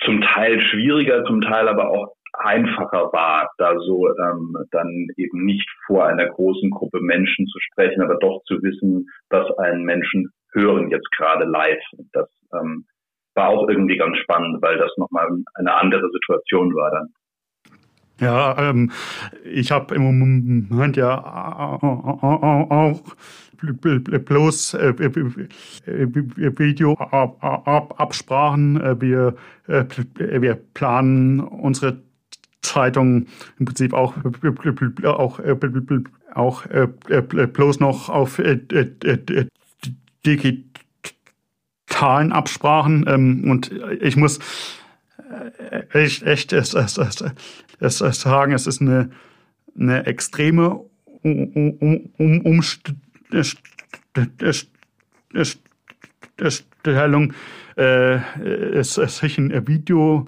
zum 0.04 0.20
Teil 0.20 0.60
schwieriger, 0.60 1.24
zum 1.24 1.40
Teil 1.40 1.68
aber 1.68 1.90
auch 1.90 2.14
einfacher 2.34 3.12
war, 3.12 3.50
da 3.58 3.78
so 3.78 4.08
ähm, 4.08 4.56
dann 4.70 5.08
eben 5.16 5.44
nicht 5.44 5.68
vor 5.86 6.06
einer 6.06 6.26
großen 6.26 6.70
Gruppe 6.70 7.00
Menschen 7.00 7.46
zu 7.46 7.58
sprechen, 7.60 8.02
aber 8.02 8.16
doch 8.16 8.42
zu 8.46 8.62
wissen, 8.62 9.06
dass 9.28 9.46
einen 9.58 9.84
Menschen 9.84 10.30
hören 10.52 10.88
jetzt 10.90 11.10
gerade 11.12 11.44
live. 11.44 11.82
Das 12.12 12.28
ähm, 12.54 12.86
war 13.34 13.48
auch 13.48 13.68
irgendwie 13.68 13.96
ganz 13.96 14.16
spannend, 14.18 14.62
weil 14.62 14.78
das 14.78 14.90
nochmal 14.96 15.28
eine 15.54 15.74
andere 15.74 16.08
Situation 16.10 16.74
war 16.74 16.90
dann. 16.90 17.08
Ja, 18.20 18.70
ähm, 18.70 18.92
ich 19.44 19.72
habe 19.72 19.94
im 19.94 20.02
Moment 20.02 20.96
ja 20.96 21.22
auch 21.22 23.02
bloß 23.62 24.74
äh, 24.74 24.98
Videoabsprachen. 26.58 29.00
Wir, 29.00 29.34
wir 29.66 30.54
planen 30.74 31.40
unsere 31.40 32.02
Zeitung 32.60 33.26
im 33.58 33.64
Prinzip 33.66 33.94
auch, 33.94 34.14
auch, 35.04 35.40
auch 36.34 36.64
bloß 37.52 37.80
noch 37.80 38.08
auf 38.08 38.40
digitalen 40.26 40.70
Absprachen. 42.32 43.04
Und 43.48 43.70
ich 44.00 44.16
muss 44.16 44.38
echt, 45.92 46.22
echt 46.22 46.52
es, 46.52 46.74
es, 46.74 46.98
es, 47.82 48.00
es 48.00 48.20
sagen, 48.20 48.52
es 48.52 48.66
ist 48.66 48.80
eine, 48.80 49.10
eine 49.78 50.06
extreme 50.06 50.80
Umstellung, 51.22 52.92
äh, 57.76 58.18
sich 58.82 59.38
ein 59.38 59.66
Video 59.66 60.26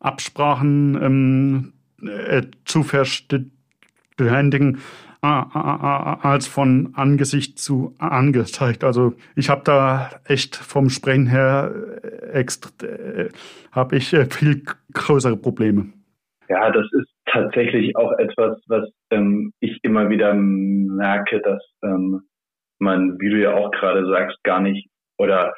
Absprachen 0.00 0.98
ähm, 1.00 1.72
äh, 2.02 2.42
zu 2.64 2.82
verständigen 2.82 4.78
als 5.22 6.48
von 6.48 6.94
Angesicht 6.94 7.56
zu 7.60 7.94
angezeigt. 7.98 8.82
Also 8.82 9.14
ich 9.36 9.50
habe 9.50 9.62
da 9.62 10.10
echt 10.24 10.56
vom 10.56 10.90
Sprechen 10.90 11.28
her 11.28 11.72
äh, 12.02 12.40
äh, 12.82 13.28
habe 13.70 13.96
ich 13.96 14.08
viel 14.30 14.64
größere 14.92 15.36
Probleme. 15.36 15.92
Ja, 16.48 16.70
das 16.70 16.86
ist 16.92 17.08
tatsächlich 17.26 17.96
auch 17.96 18.12
etwas, 18.18 18.60
was 18.66 18.88
ähm, 19.10 19.52
ich 19.60 19.78
immer 19.82 20.10
wieder 20.10 20.34
merke, 20.34 21.40
dass 21.40 21.62
ähm, 21.82 22.22
man, 22.78 23.18
wie 23.20 23.30
du 23.30 23.40
ja 23.40 23.54
auch 23.54 23.70
gerade 23.70 24.06
sagst, 24.06 24.42
gar 24.42 24.60
nicht 24.60 24.88
oder 25.18 25.54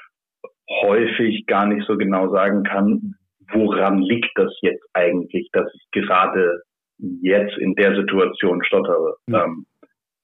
häufig 0.83 1.47
gar 1.47 1.67
nicht 1.67 1.87
so 1.87 1.97
genau 1.97 2.31
sagen 2.31 2.63
kann, 2.65 3.15
woran 3.53 3.99
liegt 3.99 4.31
das 4.37 4.53
jetzt 4.63 4.85
eigentlich, 4.93 5.49
dass 5.53 5.71
ich 5.75 5.91
gerade 5.91 6.63
jetzt 6.99 7.57
in 7.59 7.75
der 7.75 7.95
Situation 7.97 8.63
stottere. 8.65 9.17
Ja. 9.29 9.45
Ähm, 9.45 9.67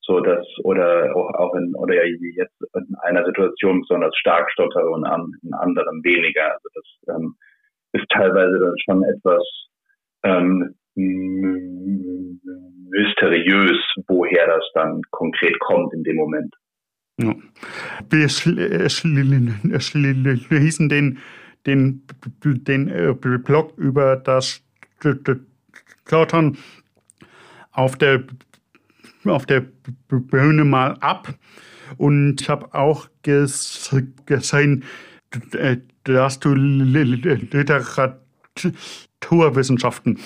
so 0.03 0.19
dass 0.21 0.47
oder 0.65 1.15
auch, 1.15 1.33
auch 1.35 1.55
in 1.55 1.75
oder 1.77 1.95
ja 1.95 2.03
jetzt 2.35 2.57
in 2.75 2.97
einer 3.03 3.25
Situation 3.25 3.81
besonders 3.81 4.17
stark 4.17 4.51
stottere 4.51 4.89
und 4.91 5.05
an, 5.05 5.33
in 5.43 5.53
anderen 5.55 6.03
weniger. 6.03 6.55
Also 6.55 6.69
das 6.75 7.17
ähm, 7.17 7.37
ist 7.93 8.09
teilweise 8.09 8.59
dann 8.59 8.75
schon 8.85 9.05
etwas 9.05 9.43
ähm, 10.23 10.75
mysteriös, 12.91 13.79
woher 14.07 14.47
das 14.47 14.65
dann 14.75 15.03
konkret 15.11 15.59
kommt 15.61 15.93
in 15.95 16.03
dem 16.03 16.17
Moment. 16.17 16.55
Ja. 17.19 17.35
Wir 18.09 18.29
schließen 18.29 19.15
den, 20.89 21.19
den, 21.67 22.03
den 22.45 22.89
äh, 22.89 23.15
Blog 23.15 23.77
über 23.77 24.17
das 24.17 24.63
Klottern 26.05 26.57
auf 27.73 27.97
der, 27.97 28.25
auf 29.25 29.47
der 29.47 29.65
Bühne 30.09 30.65
mal 30.65 30.97
ab. 31.01 31.35
Und 31.99 32.41
ich 32.41 32.49
habe 32.49 32.73
auch 32.75 33.09
gesehen, 33.23 34.85
dass 36.05 36.41
du 36.41 36.55
Literaturwissenschaften 39.21 40.19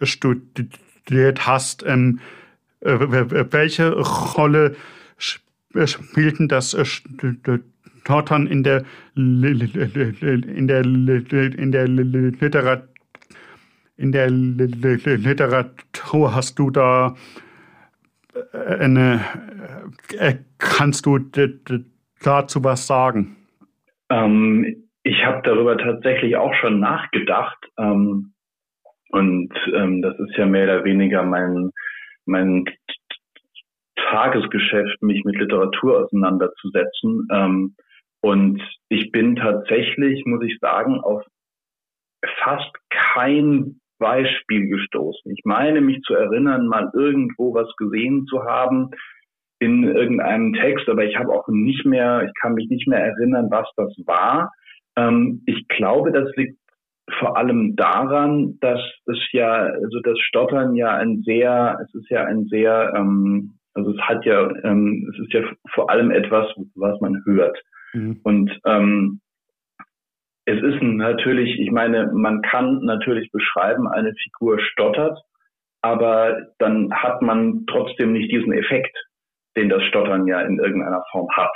studiert 0.00 1.46
hast. 1.46 1.84
Ähm, 1.86 2.20
welche 2.80 3.92
Rolle 3.92 4.74
spielten 5.16 6.48
das 6.48 6.76
Stottern 8.02 8.46
in 8.46 8.62
der, 8.62 8.84
in 9.14 10.66
der, 10.66 10.82
in 10.82 11.72
der 11.72 11.88
Literatur? 11.88 12.88
In 13.98 14.10
der 14.10 14.30
Literatur 14.30 16.34
hast 16.34 16.58
du 16.58 16.70
da 16.70 17.14
eine, 18.52 19.20
kannst 20.58 21.06
du 21.06 21.18
dazu 21.18 22.64
was 22.64 22.86
sagen? 22.86 23.36
Ähm, 24.08 24.88
ich 25.04 25.24
habe 25.24 25.42
darüber 25.44 25.76
tatsächlich 25.76 26.36
auch 26.36 26.54
schon 26.54 26.80
nachgedacht. 26.80 27.58
Ähm, 27.78 28.34
und 29.10 29.52
ähm, 29.74 30.00
das 30.00 30.18
ist 30.18 30.36
ja 30.36 30.46
mehr 30.46 30.64
oder 30.64 30.84
weniger 30.84 31.22
mein, 31.22 31.70
mein 32.24 32.64
Tagesgeschäft, 33.96 35.02
mich 35.02 35.24
mit 35.24 35.36
Literatur 35.36 36.04
auseinanderzusetzen. 36.04 37.28
Ähm, 37.30 37.76
und 38.20 38.62
ich 38.88 39.10
bin 39.10 39.36
tatsächlich, 39.36 40.24
muss 40.24 40.42
ich 40.44 40.58
sagen, 40.60 41.00
auf 41.00 41.24
fast 42.42 42.72
kein 42.88 43.80
Beispiel 43.98 44.68
gestoßen. 44.68 45.32
Ich 45.32 45.42
meine 45.44 45.80
mich 45.80 46.00
zu 46.02 46.14
erinnern, 46.14 46.66
mal 46.66 46.90
irgendwo 46.94 47.54
was 47.54 47.74
gesehen 47.76 48.26
zu 48.26 48.44
haben, 48.44 48.90
in 49.58 49.84
irgendeinem 49.84 50.54
Text, 50.54 50.88
aber 50.88 51.04
ich 51.04 51.16
habe 51.16 51.30
auch 51.30 51.46
nicht 51.48 51.84
mehr, 51.84 52.24
ich 52.24 52.32
kann 52.40 52.54
mich 52.54 52.68
nicht 52.68 52.88
mehr 52.88 52.98
erinnern, 52.98 53.48
was 53.50 53.68
das 53.76 53.94
war. 54.06 54.50
Ähm, 54.96 55.42
ich 55.46 55.66
glaube, 55.68 56.12
das 56.12 56.28
liegt 56.36 56.58
vor 57.18 57.36
allem 57.36 57.76
daran, 57.76 58.58
dass 58.60 58.80
es 59.06 59.18
ja, 59.32 59.50
also 59.52 60.00
das 60.00 60.18
Stottern 60.20 60.74
ja 60.74 60.94
ein 60.96 61.22
sehr, 61.22 61.78
es 61.84 61.94
ist 61.94 62.08
ja 62.10 62.24
ein 62.24 62.46
sehr, 62.46 62.92
ähm, 62.96 63.54
also 63.74 63.90
es 63.90 64.00
hat 64.02 64.24
ja, 64.24 64.48
ähm, 64.64 65.10
es 65.12 65.18
ist 65.24 65.32
ja 65.32 65.42
vor 65.74 65.90
allem 65.90 66.10
etwas, 66.10 66.46
was 66.74 67.00
man 67.00 67.22
hört. 67.24 67.58
Mhm. 67.92 68.20
Und 68.22 68.58
ähm, 68.66 69.20
es 70.44 70.60
ist 70.62 70.82
natürlich, 70.82 71.58
ich 71.60 71.70
meine, 71.70 72.10
man 72.12 72.42
kann 72.42 72.80
natürlich 72.82 73.30
beschreiben, 73.30 73.88
eine 73.88 74.12
Figur 74.14 74.58
stottert, 74.60 75.18
aber 75.82 76.46
dann 76.58 76.92
hat 76.92 77.22
man 77.22 77.64
trotzdem 77.66 78.12
nicht 78.12 78.30
diesen 78.30 78.52
Effekt, 78.52 78.96
den 79.56 79.68
das 79.68 79.82
Stottern 79.84 80.26
ja 80.26 80.40
in 80.40 80.58
irgendeiner 80.58 81.04
Form 81.10 81.28
hat. 81.32 81.52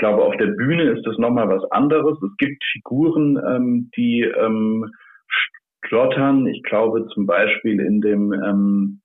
Ich 0.00 0.02
glaube, 0.02 0.24
auf 0.24 0.34
der 0.38 0.46
Bühne 0.46 0.84
ist 0.84 1.06
das 1.06 1.18
nochmal 1.18 1.50
was 1.50 1.62
anderes. 1.72 2.16
Es 2.22 2.34
gibt 2.38 2.64
Figuren, 2.72 3.36
ähm, 3.46 3.90
die 3.94 4.22
ähm, 4.22 4.90
stottern. 5.84 6.46
Ich 6.46 6.62
glaube 6.62 7.06
zum 7.08 7.26
Beispiel 7.26 7.78
in 7.78 8.00
dem 8.00 8.32
ähm, 8.32 9.02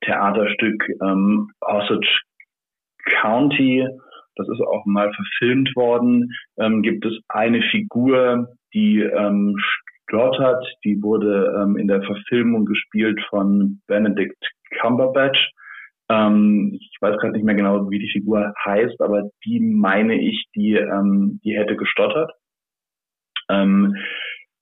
Theaterstück 0.00 0.88
ähm, 1.00 1.52
Osage 1.60 2.18
County, 3.20 3.86
das 4.34 4.48
ist 4.48 4.60
auch 4.60 4.84
mal 4.86 5.08
verfilmt 5.14 5.76
worden, 5.76 6.32
ähm, 6.58 6.82
gibt 6.82 7.06
es 7.06 7.16
eine 7.28 7.62
Figur, 7.70 8.48
die 8.74 8.98
ähm, 9.02 9.56
stottert. 10.08 10.66
Die 10.82 11.00
wurde 11.00 11.62
ähm, 11.62 11.76
in 11.76 11.86
der 11.86 12.02
Verfilmung 12.02 12.64
gespielt 12.64 13.20
von 13.30 13.80
Benedict 13.86 14.50
Cumberbatch. 14.80 15.52
Ähm, 16.10 16.78
ich 16.80 16.96
weiß 17.00 17.18
gerade 17.18 17.34
nicht 17.34 17.44
mehr 17.44 17.54
genau, 17.54 17.90
wie 17.90 17.98
die 17.98 18.10
Figur 18.10 18.52
heißt, 18.64 19.00
aber 19.00 19.30
die 19.44 19.60
meine 19.60 20.20
ich, 20.20 20.46
die, 20.54 20.74
ähm, 20.74 21.40
die 21.44 21.56
hätte 21.56 21.76
gestottert. 21.76 22.32
Ähm, 23.50 23.94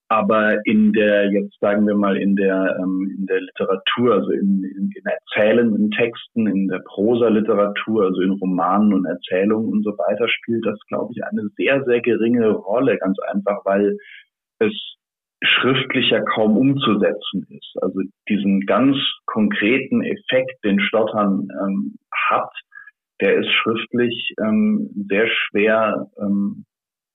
aber 0.09 0.65
in 0.65 0.93
der, 0.93 1.33
jetzt 1.33 1.59
sagen 1.61 1.87
wir 1.87 1.97
mal, 1.97 2.17
in 2.17 2.37
der, 2.37 2.77
ähm, 2.81 3.13
in 3.19 3.27
der 3.27 3.41
Literatur, 3.41 4.15
also 4.15 4.31
in, 4.31 4.63
in, 4.63 4.91
in 4.95 5.05
erzählenden 5.05 5.91
Texten, 5.91 6.47
in 6.47 6.69
der 6.69 6.81
Prosa-Literatur, 6.87 8.05
also 8.05 8.21
in 8.21 8.33
Romanen 8.33 8.95
und 8.95 9.05
Erzählungen 9.05 9.69
und 9.73 9.83
so 9.83 9.91
weiter, 9.99 10.29
spielt 10.29 10.65
das, 10.65 10.79
glaube 10.89 11.13
ich, 11.13 11.25
eine 11.25 11.49
sehr, 11.57 11.83
sehr 11.85 12.01
geringe 12.01 12.51
Rolle, 12.51 12.99
ganz 12.99 13.19
einfach, 13.33 13.65
weil 13.65 13.97
es 14.61 14.73
schriftlich 15.43 16.11
ja 16.11 16.21
kaum 16.21 16.57
umzusetzen 16.57 17.47
ist. 17.51 17.77
Also 17.83 18.01
diesen 18.29 18.61
ganz 18.61 18.97
konkreten 19.27 20.03
Effekt, 20.03 20.65
den 20.65 20.81
Stottern 20.81 21.49
ähm, 21.63 21.97
hat, 22.29 22.51
der 23.21 23.37
ist 23.37 23.51
schriftlich 23.53 24.35
ähm, 24.41 24.91
sehr 25.09 25.29
schwer 25.29 26.11
ähm, 26.19 26.65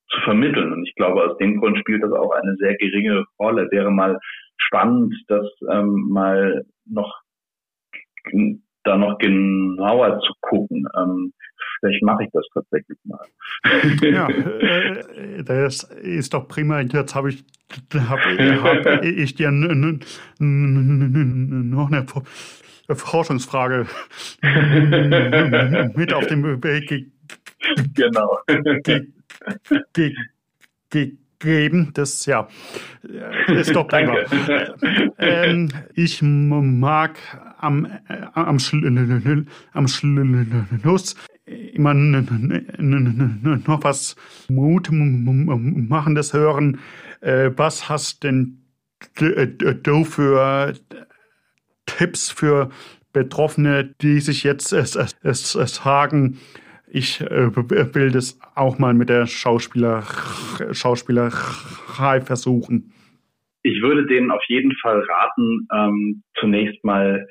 zu 0.09 0.21
vermitteln. 0.21 0.73
Und 0.73 0.87
ich 0.87 0.95
glaube, 0.95 1.23
aus 1.23 1.37
dem 1.37 1.59
Grund 1.59 1.77
spielt 1.79 2.03
das 2.03 2.11
auch 2.11 2.31
eine 2.31 2.55
sehr 2.57 2.75
geringe 2.75 3.25
Rolle. 3.39 3.69
Wäre 3.71 3.91
mal 3.91 4.19
spannend, 4.57 5.15
das 5.27 5.47
ähm, 5.69 6.07
mal 6.09 6.65
noch 6.85 7.21
da 8.83 8.97
noch 8.97 9.17
genauer 9.17 10.19
zu 10.19 10.33
gucken. 10.41 10.87
Ähm, 10.97 11.33
vielleicht 11.79 12.03
mache 12.03 12.23
ich 12.23 12.29
das 12.33 12.45
tatsächlich 12.53 12.97
mal. 13.03 13.25
ja, 14.01 14.29
äh, 14.29 15.43
das 15.43 15.83
ist 15.83 16.33
doch 16.33 16.47
prima. 16.47 16.81
Jetzt 16.81 17.15
habe 17.15 17.29
ich, 17.29 17.43
hab, 17.93 18.19
hab 18.19 19.03
ich 19.03 19.35
dir 19.35 19.51
noch 19.51 19.69
eine 21.91 22.05
Forschungsfrage 22.89 23.85
mit 25.95 26.13
auf 26.13 26.27
dem 26.27 26.63
Weg 26.63 27.11
genau. 27.93 28.39
gegeben. 30.03 31.91
Das 31.93 32.25
ja, 32.25 32.47
ist 33.47 33.75
doch 33.75 33.87
prima. 33.87 34.15
ähm, 35.17 35.69
ich 35.95 36.21
mag 36.21 37.17
am, 37.61 37.87
am, 38.33 38.59
Schl 38.59 39.45
am 39.73 39.87
Schluss 39.87 41.15
immer 41.45 41.93
noch 41.93 43.83
was 43.83 44.15
Mutmachendes 44.49 46.33
hören. 46.33 46.79
Äh, 47.21 47.51
was 47.55 47.89
hast 47.89 48.23
denn 48.23 48.61
du 49.17 50.03
für 50.05 50.73
Tipps 51.85 52.29
für 52.29 52.69
Betroffene, 53.13 53.93
die 54.01 54.19
sich 54.19 54.43
jetzt 54.43 54.69
sagen, 54.69 56.39
ich 56.93 57.21
äh, 57.21 57.55
will 57.95 58.11
das 58.11 58.39
auch 58.55 58.77
mal 58.77 58.93
mit 58.93 59.09
der 59.09 59.25
Schauspieler, 59.25 60.03
Schauspielerei 60.71 62.21
versuchen. 62.21 62.93
Ich 63.63 63.81
würde 63.81 64.05
denen 64.07 64.31
auf 64.31 64.43
jeden 64.47 64.73
Fall 64.81 65.01
raten, 65.01 65.67
ähm, 65.73 66.23
zunächst 66.39 66.83
mal 66.83 67.27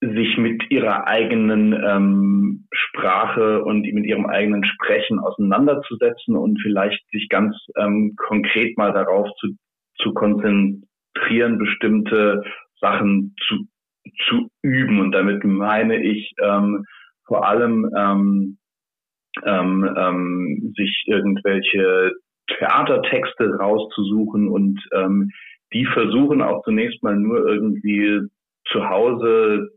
sich 0.00 0.36
mit 0.38 0.70
ihrer 0.70 1.08
eigenen 1.08 1.72
ähm, 1.72 2.68
Sprache 2.72 3.64
und 3.64 3.82
mit 3.82 4.06
ihrem 4.06 4.26
eigenen 4.26 4.64
Sprechen 4.64 5.18
auseinanderzusetzen 5.18 6.36
und 6.36 6.60
vielleicht 6.62 7.00
sich 7.10 7.28
ganz 7.28 7.56
ähm, 7.76 8.14
konkret 8.16 8.78
mal 8.78 8.92
darauf 8.92 9.28
zu, 9.40 9.48
zu 10.00 10.14
konzentrieren, 10.14 11.58
bestimmte 11.58 12.44
Sachen 12.80 13.34
zu, 13.48 13.66
zu 14.28 14.48
üben. 14.62 15.00
Und 15.00 15.12
damit 15.12 15.42
meine 15.42 16.00
ich 16.00 16.32
ähm, 16.40 16.84
vor 17.26 17.48
allem 17.48 17.90
ähm, 17.96 18.58
ähm, 19.44 19.96
ähm, 19.96 20.74
sich 20.76 21.04
irgendwelche 21.06 22.12
Theatertexte 22.56 23.56
rauszusuchen 23.56 24.48
und 24.48 24.80
ähm, 24.92 25.30
die 25.72 25.84
versuchen 25.84 26.40
auch 26.40 26.62
zunächst 26.64 27.02
mal 27.02 27.16
nur 27.16 27.46
irgendwie 27.46 28.20
zu 28.70 28.88
Hause 28.88 29.68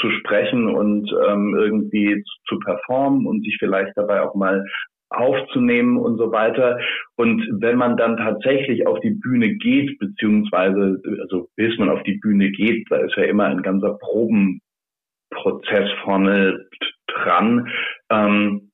zu 0.00 0.10
sprechen 0.10 0.68
und 0.68 1.10
ähm, 1.28 1.54
irgendwie 1.56 2.24
zu 2.46 2.58
performen 2.58 3.26
und 3.26 3.44
sich 3.44 3.56
vielleicht 3.58 3.92
dabei 3.96 4.22
auch 4.22 4.34
mal 4.34 4.64
aufzunehmen 5.10 5.98
und 5.98 6.16
so 6.16 6.32
weiter. 6.32 6.78
Und 7.16 7.46
wenn 7.60 7.76
man 7.76 7.96
dann 7.96 8.16
tatsächlich 8.16 8.86
auf 8.86 9.00
die 9.00 9.10
Bühne 9.10 9.54
geht, 9.56 9.98
beziehungsweise 9.98 11.00
also 11.20 11.48
bis 11.56 11.76
man 11.78 11.90
auf 11.90 12.02
die 12.04 12.18
Bühne 12.18 12.50
geht, 12.50 12.86
da 12.90 12.96
ist 12.96 13.16
ja 13.16 13.24
immer 13.24 13.44
ein 13.44 13.62
ganzer 13.62 13.98
Probenprozess 13.98 15.90
vorne 16.02 16.66
dran, 17.06 17.68
ähm, 18.10 18.70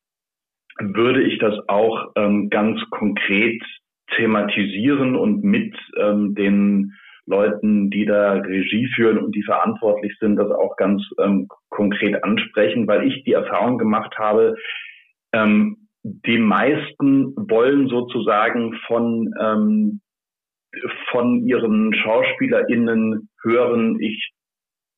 würde 0.81 1.23
ich 1.23 1.39
das 1.41 1.55
auch 1.69 2.13
ähm, 2.17 2.51
ganz 2.51 2.81
konkret 2.91 3.61
thematisieren 4.15 5.17
und 5.17 5.43
mit 5.43 5.75
ähm, 5.97 6.35
den 6.35 6.95
Leuten, 7.29 7.91
die 7.91 8.07
da 8.07 8.33
Regie 8.33 8.89
führen 8.95 9.19
und 9.19 9.35
die 9.35 9.43
verantwortlich 9.43 10.17
sind, 10.19 10.37
das 10.37 10.51
auch 10.51 10.77
ganz 10.77 11.03
ähm, 11.19 11.49
konkret 11.69 12.25
ansprechen, 12.25 12.87
weil 12.87 13.07
ich 13.07 13.23
die 13.25 13.33
Erfahrung 13.33 13.79
gemacht 13.79 14.17
habe, 14.19 14.57
ähm, 15.33 15.89
die 16.03 16.39
meisten 16.39 17.35
wollen 17.37 17.89
sozusagen 17.89 18.75
von, 18.87 19.35
ähm, 19.41 20.01
von 21.11 21.47
ihren 21.47 21.95
SchauspielerInnen 21.95 23.29
hören, 23.43 24.01
ich 24.01 24.33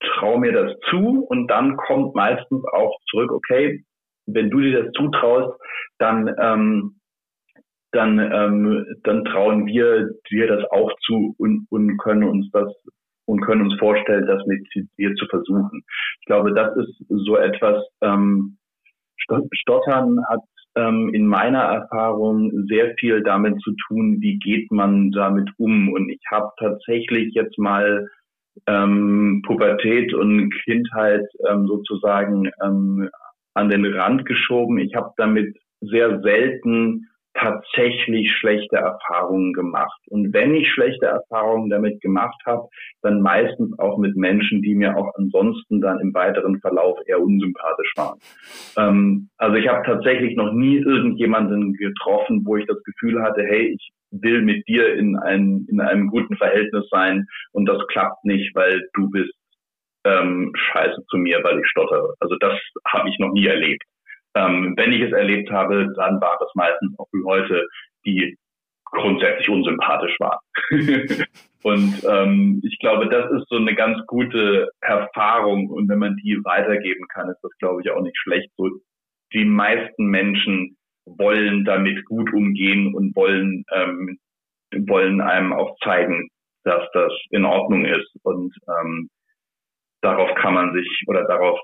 traue 0.00 0.40
mir 0.40 0.52
das 0.52 0.78
zu 0.88 1.24
und 1.28 1.48
dann 1.48 1.76
kommt 1.76 2.14
meistens 2.14 2.64
auch 2.72 2.96
zurück, 3.10 3.32
okay, 3.32 3.84
wenn 4.26 4.50
du 4.50 4.60
dir 4.60 4.84
das 4.84 4.92
zutraust, 4.92 5.58
dann, 5.98 6.34
ähm, 6.40 6.99
dann, 7.92 8.18
ähm, 8.18 8.86
dann 9.04 9.24
trauen 9.24 9.66
wir 9.66 10.10
dir 10.30 10.46
das 10.46 10.64
auch 10.70 10.90
zu 11.06 11.34
und, 11.38 11.66
und 11.70 11.98
können 11.98 12.24
uns 12.24 12.50
das 12.52 12.72
und 13.26 13.40
können 13.42 13.62
uns 13.62 13.78
vorstellen, 13.78 14.26
das 14.26 14.44
mit 14.46 14.66
dir 14.98 15.14
zu 15.14 15.26
versuchen. 15.26 15.84
Ich 16.20 16.26
glaube, 16.26 16.52
das 16.52 16.76
ist 16.76 17.04
so 17.08 17.36
etwas, 17.36 17.84
ähm, 18.00 18.56
Stottern 19.52 20.18
hat 20.28 20.40
ähm, 20.76 21.10
in 21.12 21.26
meiner 21.26 21.62
Erfahrung 21.62 22.66
sehr 22.68 22.94
viel 22.98 23.22
damit 23.22 23.60
zu 23.62 23.72
tun, 23.86 24.18
wie 24.20 24.38
geht 24.38 24.70
man 24.70 25.10
damit 25.12 25.48
um. 25.58 25.92
Und 25.92 26.08
ich 26.10 26.22
habe 26.30 26.50
tatsächlich 26.58 27.34
jetzt 27.34 27.58
mal 27.58 28.08
ähm, 28.66 29.42
Pubertät 29.46 30.14
und 30.14 30.52
Kindheit 30.64 31.26
ähm, 31.48 31.66
sozusagen 31.66 32.50
ähm, 32.62 33.08
an 33.54 33.68
den 33.68 33.84
Rand 33.84 34.26
geschoben. 34.26 34.78
Ich 34.78 34.94
habe 34.94 35.12
damit 35.16 35.56
sehr 35.80 36.20
selten 36.20 37.08
tatsächlich 37.34 38.32
schlechte 38.32 38.76
Erfahrungen 38.76 39.52
gemacht. 39.52 40.00
Und 40.08 40.32
wenn 40.32 40.54
ich 40.54 40.70
schlechte 40.70 41.06
Erfahrungen 41.06 41.70
damit 41.70 42.00
gemacht 42.00 42.40
habe, 42.44 42.68
dann 43.02 43.20
meistens 43.22 43.78
auch 43.78 43.98
mit 43.98 44.16
Menschen, 44.16 44.62
die 44.62 44.74
mir 44.74 44.96
auch 44.96 45.14
ansonsten 45.16 45.80
dann 45.80 46.00
im 46.00 46.12
weiteren 46.12 46.60
Verlauf 46.60 46.98
eher 47.06 47.20
unsympathisch 47.20 47.92
waren. 47.96 48.18
Ähm, 48.76 49.28
also 49.38 49.56
ich 49.56 49.68
habe 49.68 49.86
tatsächlich 49.86 50.36
noch 50.36 50.52
nie 50.52 50.78
irgendjemanden 50.78 51.74
getroffen, 51.74 52.42
wo 52.44 52.56
ich 52.56 52.66
das 52.66 52.82
Gefühl 52.82 53.22
hatte, 53.22 53.42
hey, 53.42 53.74
ich 53.74 53.90
will 54.10 54.42
mit 54.42 54.66
dir 54.66 54.94
in, 54.94 55.16
ein, 55.16 55.66
in 55.68 55.80
einem 55.80 56.08
guten 56.08 56.36
Verhältnis 56.36 56.88
sein 56.90 57.26
und 57.52 57.66
das 57.66 57.86
klappt 57.88 58.24
nicht, 58.24 58.54
weil 58.56 58.88
du 58.94 59.08
bist 59.10 59.32
ähm, 60.04 60.52
scheiße 60.54 61.04
zu 61.08 61.16
mir, 61.16 61.40
weil 61.44 61.60
ich 61.60 61.66
stottere. 61.68 62.14
Also 62.20 62.36
das 62.40 62.58
habe 62.86 63.08
ich 63.08 63.18
noch 63.18 63.32
nie 63.32 63.46
erlebt. 63.46 63.84
Ähm, 64.34 64.74
wenn 64.76 64.92
ich 64.92 65.02
es 65.02 65.12
erlebt 65.12 65.50
habe, 65.50 65.92
dann 65.96 66.20
war 66.20 66.36
das 66.38 66.50
meistens 66.54 66.98
auch 66.98 67.08
wie 67.12 67.24
heute, 67.24 67.66
die 68.04 68.36
grundsätzlich 68.84 69.48
unsympathisch 69.48 70.16
waren. 70.18 70.40
und 71.62 72.04
ähm, 72.08 72.60
ich 72.64 72.78
glaube, 72.78 73.08
das 73.08 73.30
ist 73.32 73.48
so 73.48 73.56
eine 73.56 73.74
ganz 73.74 73.98
gute 74.06 74.70
Erfahrung. 74.80 75.68
Und 75.68 75.88
wenn 75.88 75.98
man 75.98 76.16
die 76.16 76.38
weitergeben 76.44 77.06
kann, 77.08 77.28
ist 77.28 77.40
das, 77.42 77.52
glaube 77.58 77.82
ich, 77.82 77.90
auch 77.90 78.02
nicht 78.02 78.18
schlecht. 78.18 78.50
So 78.56 78.68
die 79.32 79.44
meisten 79.44 80.06
Menschen 80.06 80.76
wollen 81.06 81.64
damit 81.64 82.04
gut 82.04 82.32
umgehen 82.32 82.94
und 82.94 83.14
wollen 83.16 83.64
ähm, 83.72 84.18
wollen 84.72 85.20
einem 85.20 85.52
auch 85.52 85.76
zeigen, 85.82 86.28
dass 86.64 86.84
das 86.92 87.12
in 87.30 87.44
Ordnung 87.44 87.84
ist. 87.84 88.10
Und 88.22 88.54
ähm, 88.68 89.08
darauf 90.00 90.34
kann 90.36 90.54
man 90.54 90.72
sich 90.74 91.04
oder 91.06 91.24
darauf 91.24 91.58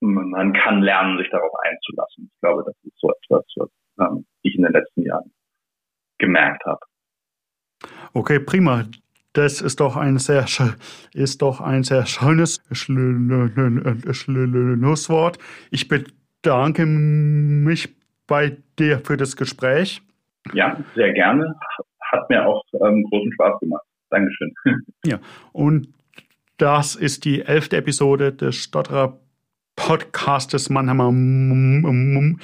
man 0.00 0.52
kann 0.52 0.82
lernen, 0.82 1.18
sich 1.18 1.28
darauf 1.30 1.52
einzulassen. 1.62 2.30
Ich 2.32 2.40
glaube, 2.40 2.62
das 2.66 2.76
ist 2.84 2.98
so 3.00 3.10
etwas, 3.10 3.44
was 3.56 3.70
ähm, 4.00 4.26
ich 4.42 4.54
in 4.54 4.62
den 4.62 4.72
letzten 4.72 5.02
Jahren 5.02 5.32
gemerkt 6.18 6.64
habe. 6.64 6.80
Okay, 8.12 8.38
prima. 8.40 8.84
Das 9.32 9.60
ist 9.60 9.80
doch 9.80 9.96
ein 9.96 10.18
sehr, 10.18 10.46
ist 11.14 11.42
doch 11.42 11.60
ein 11.60 11.84
sehr 11.84 12.06
schönes 12.06 12.62
Schlusswort. 14.12 15.38
Ich 15.70 15.86
bedanke 15.88 16.86
mich 16.86 17.94
bei 18.26 18.56
dir 18.78 18.98
für 19.00 19.16
das 19.16 19.36
Gespräch. 19.36 20.02
Ja, 20.52 20.76
sehr 20.94 21.12
gerne. 21.12 21.54
Hat 22.00 22.30
mir 22.30 22.46
auch 22.46 22.64
ähm, 22.72 23.04
großen 23.04 23.32
Spaß 23.34 23.60
gemacht. 23.60 23.84
Dankeschön. 24.10 24.54
Ja, 25.04 25.20
und 25.52 25.92
das 26.56 26.96
ist 26.96 27.24
die 27.24 27.42
elfte 27.42 27.76
Episode 27.76 28.32
des 28.32 28.56
Stotterer 28.56 29.20
Podcastes 29.78 30.70
Mannheimer 30.70 31.12
Morgen 31.12 32.40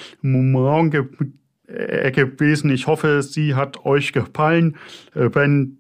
gewesen. 0.91 2.71
Ich 2.71 2.87
hoffe, 2.87 3.23
sie 3.23 3.57
hat 3.57 3.85
euch 3.85 4.13
gefallen. 4.13 4.77
Äh, 5.15 5.31
wenn 5.33 5.79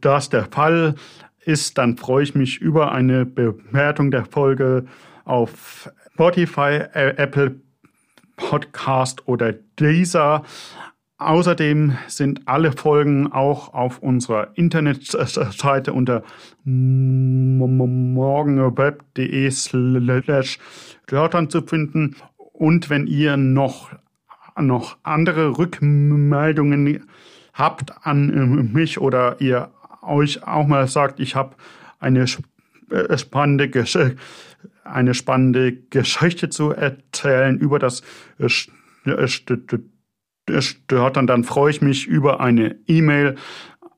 das 0.00 0.28
der 0.28 0.46
Fall 0.46 0.96
ist, 1.38 1.78
dann 1.78 1.96
freue 1.96 2.24
ich 2.24 2.34
mich 2.34 2.60
über 2.60 2.92
eine 2.92 3.24
Bewertung 3.24 4.10
der 4.10 4.26
Folge 4.26 4.86
auf 5.24 5.88
Spotify, 6.12 6.80
Apple 6.92 7.60
Podcast 8.36 9.28
oder 9.28 9.54
dieser. 9.78 10.42
Außerdem 11.20 11.96
sind 12.08 12.48
alle 12.48 12.72
Folgen 12.72 13.30
auch 13.30 13.72
auf 13.74 13.98
unserer 13.98 14.56
Internetseite 14.56 15.92
unter 15.92 16.22
morgenweb.de 16.64 19.50
slash 19.50 20.58
zu 21.48 21.60
finden. 21.60 22.16
Und 22.54 22.88
wenn 22.88 23.06
ihr 23.06 23.36
noch, 23.36 23.90
noch 24.58 24.96
andere 25.02 25.58
Rückmeldungen 25.58 27.04
habt 27.52 28.06
an 28.06 28.72
mich 28.72 28.98
oder 28.98 29.38
ihr 29.42 29.72
euch 30.00 30.42
auch 30.42 30.66
mal 30.66 30.88
sagt, 30.88 31.20
ich 31.20 31.36
habe 31.36 31.54
eine 31.98 32.24
äh, 32.90 33.18
spannende 33.18 33.68
Geschichte, 33.68 34.16
eine 34.84 35.12
spannende 35.12 35.76
Geschichte 35.76 36.48
zu 36.48 36.70
erzählen 36.70 37.58
über 37.58 37.78
das 37.78 38.00
stört, 40.60 41.16
dann, 41.16 41.26
dann 41.26 41.44
freue 41.44 41.70
ich 41.70 41.80
mich 41.80 42.06
über 42.06 42.40
eine 42.40 42.76
E-Mail 42.86 43.36